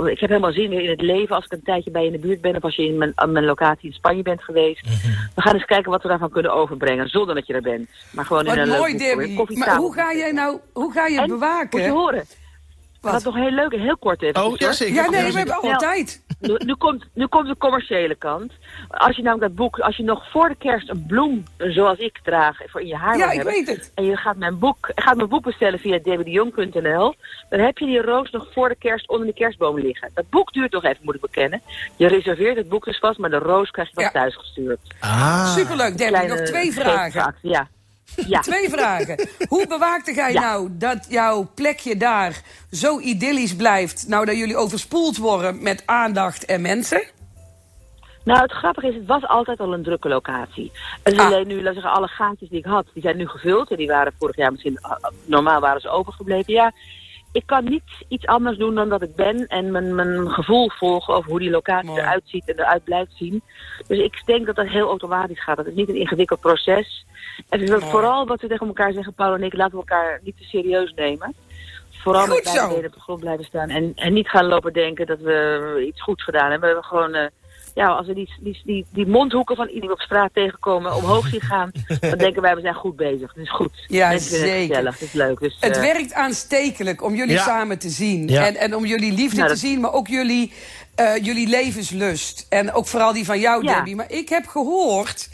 ik 0.07 0.21
heb 0.21 0.29
helemaal 0.29 0.53
zin 0.53 0.73
in 0.73 0.91
het 0.91 1.01
leven 1.01 1.35
als 1.37 1.45
ik 1.45 1.53
een 1.53 1.63
tijdje 1.63 1.91
bij 1.91 2.01
je 2.01 2.07
in 2.07 2.21
de 2.21 2.27
buurt 2.27 2.41
ben 2.41 2.57
of 2.57 2.63
als 2.63 2.77
je 2.77 2.87
in 2.87 2.99
mijn, 2.99 3.13
aan 3.15 3.33
mijn 3.33 3.45
locatie 3.45 3.89
in 3.89 3.95
Spanje 3.95 4.23
bent 4.23 4.43
geweest. 4.43 4.87
We 5.35 5.43
gaan 5.43 5.55
eens 5.55 5.65
kijken 5.65 5.91
wat 5.91 6.03
we 6.03 6.09
daarvan 6.09 6.31
kunnen 6.31 6.53
overbrengen, 6.53 7.09
zonder 7.09 7.35
dat 7.35 7.47
je 7.47 7.55
er 7.55 7.63
bent. 7.63 7.89
Maar 8.11 8.25
gewoon 8.25 8.45
Wat 8.45 8.57
in 8.57 8.61
een 8.63 8.69
mooi, 8.69 8.97
leuk 8.97 9.37
boek. 9.37 9.55
Maar 9.57 9.77
hoe 9.77 9.95
ga 9.95 10.15
jij 10.15 10.33
nou, 10.33 10.59
hoe 10.73 10.93
ga 10.93 11.07
je 11.07 11.15
het 11.15 11.23
En, 11.23 11.29
bewaken? 11.29 11.69
Moet 11.79 11.89
je 11.89 11.91
horen. 11.95 12.25
Wat? 13.03 13.13
Dat 13.13 13.25
nog 13.25 13.35
heel 13.35 13.51
leuk 13.51 13.73
en 13.73 13.81
heel 13.81 13.97
kort 13.97 14.23
even. 14.23 14.45
oh 14.45 14.57
ja, 14.57 14.73
zeker. 14.73 14.95
Ja, 14.95 15.03
nee, 15.03 15.11
we 15.11 15.17
hebben 15.17 15.33
zeker. 15.33 15.55
alle 15.55 15.77
tijd. 15.77 16.21
Nu, 16.43 16.57
nu, 16.65 16.75
komt, 16.75 17.05
nu 17.15 17.27
komt 17.27 17.47
de 17.47 17.57
commerciële 17.57 18.15
kant. 18.15 18.53
Als 18.89 19.17
je 19.17 19.23
namelijk 19.23 19.49
dat 19.49 19.65
boek, 19.65 19.79
als 19.79 19.97
je 19.97 20.03
nog 20.03 20.31
voor 20.31 20.49
de 20.49 20.55
kerst 20.55 20.89
een 20.91 21.05
bloem 21.07 21.45
zoals 21.59 21.99
ik 21.99 22.19
draag 22.23 22.57
voor 22.67 22.81
in 22.81 22.87
je 22.87 22.97
haar 22.97 23.17
Ja, 23.17 23.31
ik 23.31 23.37
hebben, 23.37 23.53
weet 23.55 23.67
het. 23.67 23.93
en 23.95 24.05
je 24.05 24.17
gaat 24.17 24.37
mijn 24.37 24.59
boek, 24.59 24.91
gaat 24.95 25.17
mijn 25.17 25.29
boek 25.29 25.45
bestellen 25.45 25.79
via 25.79 25.99
debbiedejong.nl, 26.03 27.15
dan 27.49 27.61
heb 27.61 27.79
je 27.79 27.87
die 27.87 28.03
roos 28.03 28.31
nog 28.31 28.47
voor 28.53 28.69
de 28.69 28.77
kerst 28.79 29.09
onder 29.09 29.27
de 29.27 29.33
kerstboom 29.35 29.79
liggen. 29.79 30.11
Dat 30.15 30.31
boek 30.31 30.53
duurt 30.53 30.73
nog 30.73 30.85
even, 30.85 30.99
moet 31.03 31.15
ik 31.15 31.21
bekennen. 31.21 31.63
Je 31.97 32.07
reserveert 32.09 32.57
het 32.57 32.69
boek 32.69 32.85
dus 32.85 32.99
vast, 32.99 33.19
maar 33.19 33.31
de 33.31 33.39
roos 33.39 33.71
krijg 33.71 33.89
je 33.89 33.95
pas 33.95 34.05
Ja. 34.05 34.11
thuis 34.11 34.37
gestuurd. 34.37 34.81
Ah. 35.01 35.47
Superleuk, 35.57 35.99
Debbie. 35.99 36.29
Nog 36.29 36.39
twee 36.41 36.73
vragen. 36.73 37.35
Ja. 37.43 37.69
Ja. 38.27 38.41
Twee 38.51 38.69
vragen. 38.71 39.29
Hoe 39.49 39.67
bewaakte 39.67 40.15
jij 40.15 40.33
Ja. 40.33 40.41
nou 40.41 40.69
dat 40.73 41.07
jouw 41.09 41.51
plekje 41.55 41.97
daar 41.97 42.41
zo 42.71 42.99
idyllisch 43.01 43.57
blijft... 43.57 44.09
nou 44.09 44.25
dat 44.25 44.37
jullie 44.37 44.57
overspoeld 44.57 45.17
worden 45.17 45.63
met 45.63 45.83
aandacht 45.87 46.45
en 46.45 46.61
mensen? 46.61 47.03
Nou, 48.25 48.41
het 48.43 48.53
grappige 48.53 48.89
is, 48.89 48.95
het 48.95 49.07
was 49.07 49.27
altijd 49.27 49.61
al 49.61 49.73
een 49.73 49.83
drukke 49.83 50.09
locatie. 50.09 50.73
Is 51.05 51.19
Ah. 51.19 51.27
alleen 51.27 51.47
nu, 51.47 51.55
laten 51.55 51.69
we 51.69 51.73
zeggen, 51.81 51.93
alle 51.93 52.09
gaatjes 52.09 52.49
die 52.49 52.59
ik 52.59 52.65
had, 52.65 52.87
die 52.95 53.03
zijn 53.03 53.17
nu 53.17 53.27
gevuld. 53.29 53.71
En 53.71 53.77
die 53.77 53.87
waren 53.89 54.13
vorig 54.19 54.37
jaar 54.37 54.51
misschien, 54.51 54.79
ah, 54.81 55.05
normaal 55.25 55.61
waren 55.61 55.81
ze 55.81 55.89
opengebleven. 55.89 56.53
Ja, 56.53 56.73
ik 57.33 57.43
kan 57.47 57.65
niet 57.65 58.05
iets 58.09 58.27
anders 58.27 58.59
doen 58.59 58.75
dan 58.75 58.89
dat 58.89 59.03
ik 59.03 59.15
ben. 59.17 59.47
En 59.47 59.71
mijn, 59.71 59.95
mijn 59.95 60.31
gevoel 60.31 60.71
volgen 60.71 61.15
over 61.15 61.31
hoe 61.31 61.39
die 61.39 61.51
locatie 61.51 61.89
Mooi. 61.89 62.01
eruit 62.01 62.23
ziet 62.25 62.49
en 62.49 62.59
eruit 62.59 62.85
blijft 62.85 63.13
zien. 63.15 63.43
Dus 63.87 63.99
ik 63.99 64.23
denk 64.25 64.47
dat 64.47 64.57
dat 64.57 64.67
heel 64.67 64.89
automatisch 64.89 65.43
gaat. 65.43 65.57
Dat 65.57 65.67
is 65.67 65.75
niet 65.75 65.89
een 65.89 65.97
ingewikkeld 66.01 66.41
proces. 66.41 67.07
En 67.49 67.59
dus 67.59 67.71
Mooi. 67.71 67.83
vooral 67.83 68.27
wat 68.27 68.41
we 68.41 68.49
tegen 68.49 68.67
elkaar 68.67 68.93
zeggen, 68.93 69.15
Paul 69.15 69.35
en 69.35 69.43
ik, 69.43 69.55
laten 69.55 69.73
we 69.73 69.79
elkaar 69.79 70.21
niet 70.23 70.37
te 70.37 70.45
serieus 70.45 70.93
nemen. 70.95 71.35
Vooral 71.91 72.27
Goed 72.27 72.35
met 72.35 72.45
beide 72.45 72.69
benen 72.69 72.87
op 72.87 72.93
de 72.95 73.01
grond 73.01 73.21
blijven 73.21 73.45
staan. 73.45 73.69
En, 73.69 73.93
en 73.95 74.13
niet 74.13 74.29
gaan 74.29 74.47
lopen 74.47 74.73
denken 74.73 75.07
dat 75.07 75.19
we 75.21 75.85
iets 75.87 76.03
goeds 76.03 76.25
gedaan 76.25 76.51
hebben. 76.51 76.61
We 76.61 76.67
hebben 76.67 76.85
gewoon... 76.85 77.15
eh, 77.15 77.27
ja, 77.75 77.89
als 77.89 78.07
we 78.07 78.15
die, 78.15 78.33
die, 78.41 78.61
die, 78.65 78.87
die 78.91 79.07
mondhoeken 79.07 79.57
van 79.57 79.67
iedereen 79.69 79.91
op 79.93 80.01
straat 80.01 80.31
tegenkomen 80.35 80.95
omhoog 80.97 81.27
zien 81.29 81.41
gaan, 81.41 81.71
dan 82.01 82.19
denken 82.19 82.43
wij 82.43 82.55
we 82.55 82.61
zijn 82.61 82.75
goed 82.75 82.97
bezig. 82.97 83.33
Het 83.35 83.43
is 83.43 83.51
goed. 83.51 83.85
Ja, 83.89 84.09
Mensen 84.09 84.31
vinden 84.31 84.49
het 84.49 84.59
zeker. 84.59 84.75
gezellig, 84.75 84.99
het 84.99 85.09
is 85.09 85.13
leuk. 85.15 85.41
Dus, 85.41 85.57
Het 85.61 85.77
eh, 85.77 85.83
werkt 85.83 86.13
aanstekelijk 86.13 87.03
om 87.03 87.15
jullie 87.15 87.35
Ja. 87.35 87.43
samen 87.43 87.79
te 87.79 87.89
zien. 87.89 88.29
Ja. 88.29 88.47
En, 88.47 88.57
en 88.57 88.77
om 88.77 88.85
jullie 88.87 89.13
liefde 89.13 89.37
Nou, 89.37 89.51
te 89.51 89.57
zien, 89.57 89.81
maar 89.81 89.93
ook 89.93 90.09
jullie, 90.09 90.53
eh, 90.95 91.17
jullie 91.25 91.49
levenslust. 91.49 92.47
En 92.49 92.73
ook 92.73 92.87
vooral 92.87 93.13
die 93.13 93.25
van 93.25 93.41
jou, 93.41 93.65
Ja. 93.65 93.75
Debbie. 93.75 93.97
Maar 93.97 94.11
ik 94.11 94.29
heb 94.29 94.47
gehoord, 94.47 95.29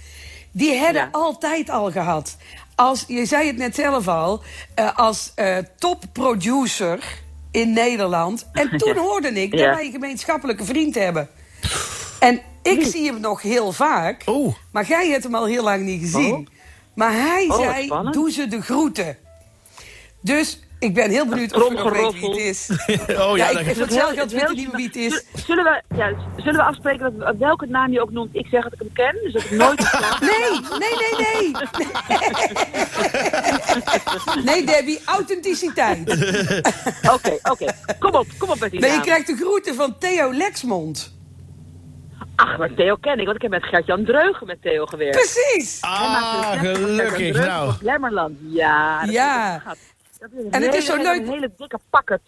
die 0.53 0.73
hebben 0.75 1.03
Ja. 1.03 1.09
altijd 1.13 1.71
al 1.71 1.91
gehad. 1.91 2.37
Als, 2.75 3.05
je 3.07 3.27
zei 3.27 3.47
het 3.47 3.57
net 3.57 3.75
zelf 3.75 4.09
al, 4.09 4.43
eh, 4.75 4.99
als 4.99 5.33
eh, 5.35 5.57
topproducer 5.79 6.99
in 7.51 7.73
Nederland. 7.73 8.47
En 8.53 8.69
toen 8.79 8.97
hoorde 8.97 9.29
ik 9.43 9.51
dat 9.51 9.61
wij 9.61 9.85
een 9.85 9.93
gemeenschappelijke 9.93 10.65
vriend 10.65 10.95
hebben. 10.95 11.29
En 12.19 12.41
Ik 12.63 12.85
zie 12.87 13.07
hem 13.07 13.21
nog 13.21 13.43
heel 13.43 13.73
vaak. 13.73 14.23
Oh. 14.27 14.55
Maar 14.73 14.87
jij 14.87 15.09
hebt 15.09 15.23
hem 15.25 15.35
al 15.35 15.47
heel 15.47 15.63
lang 15.63 15.83
niet 15.85 16.01
gezien. 16.01 16.33
Oh. 16.35 16.47
Maar 16.95 17.13
hij 17.13 17.47
Oh, 17.49 17.61
zei, 17.61 17.85
spannend. 17.85 18.15
doe 18.15 18.31
ze 18.33 18.47
de 18.49 18.63
groeten. 18.63 19.17
Dus 20.21 20.59
ik 20.79 20.95
ben 20.95 21.11
heel 21.11 21.27
benieuwd 21.27 21.53
of 21.55 21.69
je 21.69 21.75
nog 21.75 21.91
weet 21.93 22.13
wie 22.13 22.29
het 22.31 22.39
is. 22.39 22.69
Oh 23.09 23.37
ja, 23.37 23.51
ja, 23.51 23.59
ik, 23.59 23.67
voor 23.75 23.83
hetzelfde 23.83 24.17
geld 24.17 24.33
weet 24.33 24.43
ik 24.43 24.49
niet 24.57 24.67
meer 24.67 24.77
wie 24.77 24.87
het 24.87 24.97
is. 24.97 25.25
Zullen 25.47 25.65
we, 25.65 25.83
ja, 25.97 26.13
zullen 26.37 26.55
we 26.55 26.63
afspreken 26.63 27.19
dat 27.19 27.37
welke 27.39 27.67
naam 27.67 27.93
je 27.93 28.01
ook 28.01 28.11
noemt, 28.11 28.35
ik 28.35 28.47
zeg 28.47 28.63
dat 28.63 28.73
ik 28.73 28.79
hem 28.79 28.93
ken, 28.93 29.19
dus 29.23 29.33
dat 29.33 29.43
ik 29.45 29.51
nooit 29.51 29.85
verklaar. 29.85 30.19
Nee, 30.31 30.61
nee, 30.79 30.95
nee, 31.17 31.51
nee. 31.53 31.53
Nee, 34.55 34.65
Debbie, 34.67 35.01
authenticiteit. 35.05 35.99
Oké, 37.13 37.39
oké. 37.43 37.67
Kom 37.99 38.15
op, 38.15 38.27
kom 38.39 38.51
op 38.51 38.59
met 38.61 38.71
die 38.71 38.81
Nee, 38.81 38.93
je 38.93 39.01
krijgt 39.01 39.27
de 39.27 39.37
groeten 39.37 39.75
van 39.75 39.99
Theo 39.99 40.33
Lexmond. 40.33 41.17
Ach, 42.41 42.59
maar 42.59 42.75
Theo 42.75 42.97
ken 42.97 43.19
ik, 43.19 43.25
want 43.25 43.37
ik 43.37 43.43
heb 43.43 43.51
met 43.51 43.65
Gert-Jan 43.65 44.05
Dreugen 44.05 44.47
met 44.47 44.63
Theo 44.63 44.87
gewerkt. 44.87 45.17
Precies. 45.17 45.81
Maakte 45.81 46.47
Ah, 46.47 46.59
gelukkig. 46.61 47.47
Nou. 47.47 47.73
Lemmerland. 47.81 48.39
Ja, 48.49 49.01
dat 49.05 49.13
Ja. 49.15 49.55
Is, 49.57 50.19
dat 50.19 50.29
is 50.33 50.45
een 50.45 50.51
En 50.51 50.63
het 50.63 50.75
is 50.75 50.89
hele- 50.89 51.03
zo 51.03 51.11
leuk- 51.13 51.21
Een 51.27 51.33
hele 51.33 51.51
dikke 51.57 51.79
pakket 51.91 52.21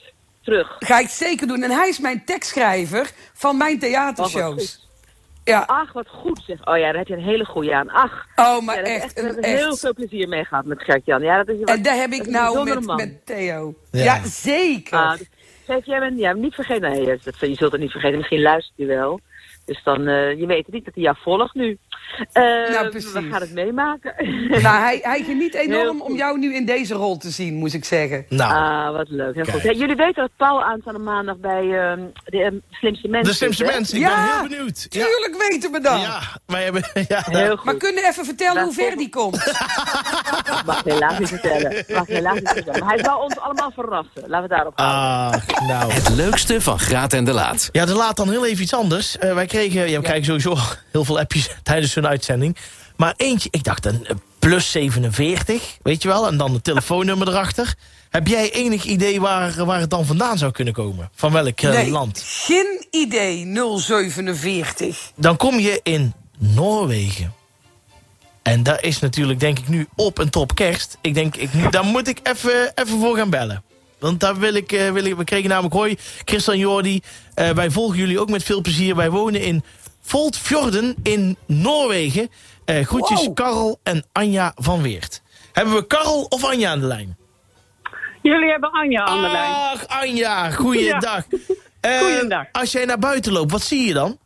terug. 0.42 0.76
Ga 0.78 0.98
ik 0.98 1.08
zeker 1.08 1.46
doen. 1.46 1.62
En 1.62 1.70
hij 1.70 1.88
is 1.88 1.98
mijn 1.98 2.24
tekstschrijver 2.24 3.10
van 3.32 3.56
mijn 3.56 3.74
Oh, 3.74 3.80
wat 3.80 3.90
theatershows. 3.90 4.54
goed. 4.54 4.88
Ja. 5.44 5.64
Ach, 5.66 5.92
wat 5.92 6.08
goed 6.08 6.42
zeg. 6.46 6.66
Oh 6.66 6.76
ja, 6.76 6.84
daar 6.84 6.94
heb 6.96 7.06
je 7.06 7.14
een 7.16 7.22
hele 7.24 7.44
goede 7.44 7.74
aan. 7.74 7.90
Ach. 7.90 8.26
Oh, 8.36 8.60
maar 8.60 8.76
ja, 8.76 8.82
echt, 8.82 9.10
ik 9.10 9.16
een- 9.18 9.22
we 9.24 9.30
hebben 9.32 9.50
heel 9.56 9.76
veel 9.76 9.94
plezier 9.94 10.28
mee 10.28 10.44
gehad 10.44 10.64
met 10.64 10.82
Gert-Jan. 10.82 11.22
Ja, 11.22 11.36
dat 11.44 11.56
is 11.56 11.62
En 11.64 11.82
daar 11.82 11.96
heb 11.96 12.10
ik 12.10 12.26
nou 12.26 12.64
met, 12.64 12.84
man. 12.86 12.96
met 12.96 13.26
Theo. 13.26 13.74
Ja. 13.90 14.02
Ja, 14.04 14.24
zeker. 14.24 14.98
Ah, 14.98 15.18
dus, 15.66 15.84
jij 15.84 15.98
bent 16.00 16.18
ja, 16.18 16.32
niet 16.32 16.54
vergeten. 16.54 16.90
Nee, 16.90 17.04
dat, 17.24 17.38
je 17.40 17.54
zult 17.54 17.72
het 17.72 17.80
niet 17.80 17.90
vergeten. 17.90 18.16
Misschien 18.16 18.42
luistert 18.42 18.76
hij 18.76 18.86
wel. 18.86 19.20
Dus 19.70 19.80
dan, 19.84 20.06
eh, 20.08 20.38
je 20.38 20.46
weet 20.46 20.68
niet 20.72 20.84
dat 20.84 20.94
hij 20.94 21.02
jou 21.02 21.16
volgt 21.20 21.54
nu. 21.54 21.78
Eh, 22.32 22.42
Nou, 22.42 22.88
precies. 22.88 23.12
We 23.12 23.22
gaan 23.30 23.40
het 23.40 23.52
meemaken. 23.52 24.14
Nou, 24.62 24.78
hij, 24.82 24.98
hij 25.02 25.22
geniet 25.22 25.54
enorm 25.54 26.00
om 26.02 26.16
jou 26.16 26.38
nu 26.38 26.54
in 26.54 26.64
deze 26.66 26.94
rol 26.94 27.16
te 27.16 27.30
zien, 27.30 27.54
moet 27.54 27.72
ik 27.74 27.84
zeggen. 27.84 28.26
Nou, 28.28 28.52
Ah, 28.52 28.92
wat 28.96 29.08
leuk. 29.08 29.34
Heel 29.34 29.44
goed. 29.44 29.62
Hey, 29.62 29.74
jullie 29.74 29.96
weten 29.96 30.14
dat 30.22 30.30
Paul 30.36 30.62
aanstaande 30.62 30.98
maandag 30.98 31.36
bij 31.36 31.60
ehm, 31.62 32.00
de 32.24 32.42
ehm, 32.42 32.54
slimste 32.70 33.08
mensen 33.08 33.30
de 33.30 33.36
slimste 33.36 33.64
mensen. 33.64 33.96
Ik 33.96 34.02
Ja, 34.02 34.14
ben 34.14 34.24
heel 34.40 34.48
benieuwd. 34.48 34.86
Ja, 34.88 35.04
Tuurlijk 35.06 35.48
weten 35.48 35.72
we 35.72 35.80
dat. 35.80 36.00
ja 36.00 36.20
wij 36.46 36.62
hebben... 36.64 36.82
Ja, 37.08 37.22
Heel 37.26 37.56
goed. 37.56 37.64
Maar 37.64 37.76
kunnen 37.76 38.02
we 38.02 38.08
even 38.08 38.24
vertellen 38.24 38.62
hoe 38.62 38.72
ver 38.72 38.96
die 38.96 39.08
komt? 39.08 39.36
Mag 40.66 40.84
helaas 40.84 41.18
niet 41.18 41.28
vertellen. 41.28 41.84
Mag 41.88 42.06
helaas 42.06 42.34
niet 42.34 42.48
vertellen. 42.48 42.80
Maar 42.80 42.94
hij 42.94 43.04
zal 43.04 43.18
ons 43.20 43.38
allemaal 43.38 43.70
verrassen. 43.70 44.22
Laten 44.26 44.48
we 44.48 44.54
daarop 44.54 44.72
houden. 44.78 45.42
Ah, 45.50 45.68
nou. 45.68 45.92
Het 45.92 46.08
leukste 46.08 46.60
van 46.60 46.78
Graat 46.78 47.12
en 47.12 47.24
de 47.24 47.32
Laat. 47.32 47.68
Ja, 47.72 47.84
de 47.84 47.94
laat 47.94 48.16
dan 48.16 48.30
heel 48.30 48.46
even 48.46 48.62
iets 48.62 48.74
anders. 48.74 49.18
Eh, 49.18 49.34
wij 49.34 49.46
kregen, 49.46 49.59
ja, 49.68 49.84
we 49.84 50.00
krijgen 50.00 50.24
sowieso 50.24 50.56
heel 50.92 51.04
veel 51.04 51.18
appjes 51.18 51.48
tijdens 51.62 51.92
zo'n 51.92 52.06
uitzending. 52.06 52.56
Maar 52.96 53.14
eentje, 53.16 53.48
ik 53.52 53.64
dacht 53.64 53.86
een 53.86 54.06
plus 54.38 54.70
47, 54.70 55.78
weet 55.82 56.02
je 56.02 56.08
wel, 56.08 56.26
en 56.26 56.36
dan 56.36 56.52
het 56.52 56.64
telefoonnummer 56.64 57.28
erachter. 57.28 57.74
Heb 58.10 58.26
jij 58.26 58.52
enig 58.52 58.84
idee 58.84 59.20
waar, 59.20 59.64
waar 59.64 59.80
het 59.80 59.90
dan 59.90 60.06
vandaan 60.06 60.38
zou 60.38 60.52
kunnen 60.52 60.74
komen? 60.74 61.10
Van 61.14 61.32
welk 61.32 61.60
eh, 61.60 61.70
Nee, 61.70 61.90
land? 61.90 62.22
geen 62.26 62.86
idee, 62.90 63.46
047. 63.76 65.12
Dan 65.16 65.36
kom 65.36 65.58
je 65.58 65.80
in 65.82 66.14
Noorwegen. 66.38 67.34
En 68.42 68.62
daar 68.62 68.82
is 68.82 68.98
natuurlijk, 68.98 69.40
denk 69.40 69.58
ik, 69.58 69.68
nu 69.68 69.86
op 69.96 70.18
en 70.18 70.30
top 70.30 70.54
kerst. 70.54 70.98
Ik 71.00 71.14
denk, 71.14 71.36
ik, 71.36 71.72
daar 71.72 71.84
moet 71.84 72.08
ik 72.08 72.20
even, 72.22 72.72
even 72.74 72.98
voor 73.00 73.16
gaan 73.16 73.30
bellen. 73.30 73.62
Want 74.00 74.20
daar 74.20 74.38
wil 74.38 74.54
ik, 74.54 74.72
eh, 74.72 74.90
wil 74.90 75.04
ik 75.04 75.16
we 75.16 75.24
kregen 75.24 75.48
namelijk, 75.48 75.74
hoi, 75.74 75.96
Christian 76.24 76.58
Jordi. 76.58 77.00
eh, 77.34 77.50
wij 77.50 77.70
volgen 77.70 77.98
jullie 77.98 78.20
ook 78.20 78.30
met 78.30 78.42
veel 78.42 78.60
plezier. 78.60 78.96
Wij 78.96 79.10
wonen 79.10 79.40
in 79.40 79.62
Voltfjorden 80.00 80.94
in 81.02 81.36
Noorwegen. 81.46 82.28
Eh 82.64 82.86
groetjes 82.86 83.24
Wow. 83.24 83.34
Karel 83.34 83.80
en 83.82 84.04
Anja 84.12 84.52
van 84.56 84.82
Weert. 84.82 85.22
Hebben 85.52 85.74
we 85.74 85.86
Karel 85.86 86.22
of 86.28 86.44
Anja 86.44 86.70
aan 86.70 86.80
de 86.80 86.86
lijn? 86.86 87.16
Jullie 88.22 88.50
hebben 88.50 88.70
Anja 88.70 89.04
aan 89.04 89.22
de 89.22 89.28
lijn. 89.30 89.52
Ach, 89.52 89.86
Anja, 89.86 90.50
goeiedag. 90.50 91.24
Eh, 91.80 91.98
Goeiedag. 91.98 92.44
Als 92.52 92.72
jij 92.72 92.84
naar 92.84 92.98
buiten 92.98 93.32
loopt, 93.32 93.50
wat 93.52 93.62
zie 93.62 93.86
je 93.86 93.92
dan? 93.92 94.18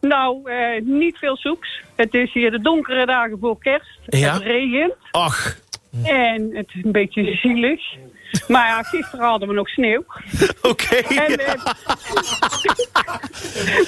Nou, 0.00 0.50
niet 0.84 1.18
veel 1.18 1.36
zoeks. 1.36 1.80
Het 1.96 2.14
is 2.14 2.32
hier 2.32 2.50
de 2.50 2.60
donkere 2.60 3.06
dagen 3.06 3.38
voor 3.40 3.58
kerst. 3.58 3.98
Ja. 4.06 4.32
Het 4.32 4.42
regent 4.42 4.94
Ach, 5.10 5.56
en 6.02 6.50
het 6.52 6.66
is 6.74 6.84
een 6.84 6.92
beetje 6.92 7.36
zielig. 7.36 7.80
Maar 8.48 8.66
ja, 8.66 8.82
gisteren 8.82 9.26
hadden 9.26 9.48
we 9.48 9.54
nog 9.54 9.68
sneeuw. 9.68 10.04
oké. 10.62 10.96
En, 11.24 11.36
eh, 11.46 11.54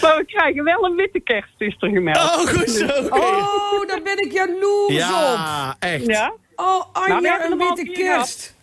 maar 0.03 0.17
we 0.17 0.25
krijgen 0.27 0.65
wel 0.65 0.85
een 0.85 0.95
witte 0.97 1.21
kerst, 1.21 1.55
is 1.59 1.77
er 1.79 1.89
gemeld. 1.89 2.17
Oh, 2.17 2.35
goed 2.49 2.71
zo. 2.71 2.85
oké. 2.85 3.19
Oh, 3.19 3.87
daar 3.89 4.03
ben 4.03 4.19
ik 4.19 4.33
jaloers 4.33 4.93
op. 4.95 4.99
Ja, 4.99 5.77
echt. 5.79 6.07
Ja? 6.07 6.33
Oh, 6.57 6.67
Nou, 6.67 7.07
we 7.07 7.13
Anja, 7.15 7.39
hebben 7.39 7.61
een 7.61 7.75
witte 7.77 7.93
kerst. 7.93 8.55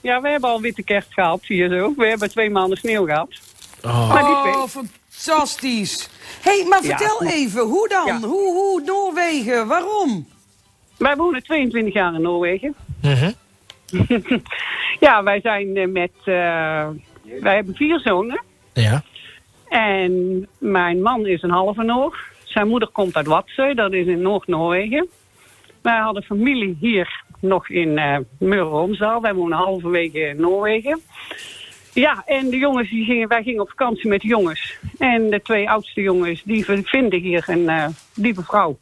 ja, 0.00 0.20
we 0.20 0.28
hebben 0.28 0.50
al 0.50 0.60
witte 0.60 0.82
kerst 0.82 1.12
gehad, 1.12 1.40
zie 1.42 1.56
je 1.56 1.68
zo. 1.78 1.94
We 1.96 2.06
hebben 2.06 2.30
twee 2.30 2.50
maanden 2.50 2.78
sneeuw 2.78 3.04
gehad. 3.06 3.28
Oh. 3.82 4.08
Maar 4.12 4.24
die 4.24 4.34
Oh, 4.34 4.64
fantastisch. 4.68 6.08
Hé, 6.42 6.58
hey, 6.58 6.66
maar 6.68 6.84
Ja, 6.84 6.96
vertel 6.98 7.22
even, 7.26 7.62
hoe 7.62 7.88
dan? 7.88 8.06
Ja. 8.06 8.18
Hoe, 8.20 8.52
hoe, 8.52 8.82
Noorwegen, 8.84 9.66
waarom? 9.66 10.28
Wij 10.96 11.16
wonen 11.16 11.42
22 11.42 11.94
jaar 11.94 12.14
in 12.14 12.22
Noorwegen. 12.22 12.74
Mhm. 13.02 13.30
Ja, 15.00 15.22
wij 15.22 15.40
zijn 15.40 15.76
eh, 15.76 15.88
met... 15.88 16.12
eh, 16.24 16.88
wij 17.40 17.54
hebben 17.54 17.74
vier 17.74 18.00
zonen. 18.00 18.42
Ja. 18.72 19.02
En 19.68 20.46
mijn 20.58 21.02
man 21.02 21.26
is 21.26 21.42
een 21.42 21.50
halve 21.50 21.82
Noor. 21.82 22.18
Zijn 22.44 22.68
moeder 22.68 22.88
komt 22.88 23.16
uit 23.16 23.26
Watsøy, 23.26 23.74
dat 23.74 23.92
is 23.92 24.06
in 24.06 24.22
Noord-Noorwegen. 24.22 25.08
Wij 25.82 25.98
hadden 25.98 26.22
familie 26.22 26.76
hier 26.80 27.22
nog 27.40 27.68
in 27.68 27.98
eh 27.98 28.18
Møre 28.38 28.64
og 28.64 28.70
Romsdal. 28.70 29.20
Wij 29.20 29.34
wonen 29.34 29.58
halverwege 29.58 30.20
in 30.20 30.40
Noorwegen. 30.40 31.00
Ja, 31.92 32.22
en 32.26 32.50
de 32.50 32.56
jongens, 32.56 32.90
die 32.90 33.04
gingen, 33.04 33.28
wij 33.28 33.42
gingen 33.42 33.60
op 33.60 33.68
vakantie 33.68 34.08
met 34.08 34.20
de 34.20 34.28
jongens. 34.28 34.78
En 34.98 35.30
de 35.30 35.42
twee 35.42 35.70
oudste 35.70 36.00
jongens, 36.00 36.42
die 36.42 36.64
vinden 36.64 37.20
hier 37.20 37.44
een 37.46 37.68
eh 37.68 37.86
lieve 38.14 38.42
vrouw. 38.42 38.78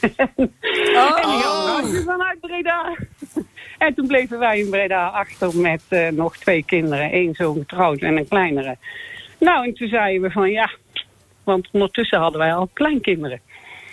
En 0.38 1.26
die 1.28 1.42
gaan 1.42 1.90
we 1.90 2.02
vanuit 2.04 2.40
Breda. 2.40 2.96
En 3.78 3.94
toen 3.94 4.06
bleven 4.06 4.38
wij 4.38 4.58
in 4.58 4.70
Breda 4.70 5.06
achter 5.06 5.56
met 5.56 5.82
eh, 5.88 6.08
nog 6.08 6.36
twee 6.36 6.64
kinderen. 6.64 7.14
Eén 7.14 7.34
zoon 7.34 7.58
getrouwd 7.58 7.98
en 7.98 8.16
een 8.16 8.28
kleinere. 8.28 8.76
Nou, 9.38 9.66
en 9.66 9.74
toen 9.74 9.88
zeiden 9.88 10.22
we 10.22 10.30
van 10.30 10.50
ja, 10.50 10.70
want 11.44 11.68
ondertussen 11.72 12.18
hadden 12.18 12.40
wij 12.40 12.54
al 12.54 12.68
kleinkinderen. 12.72 13.40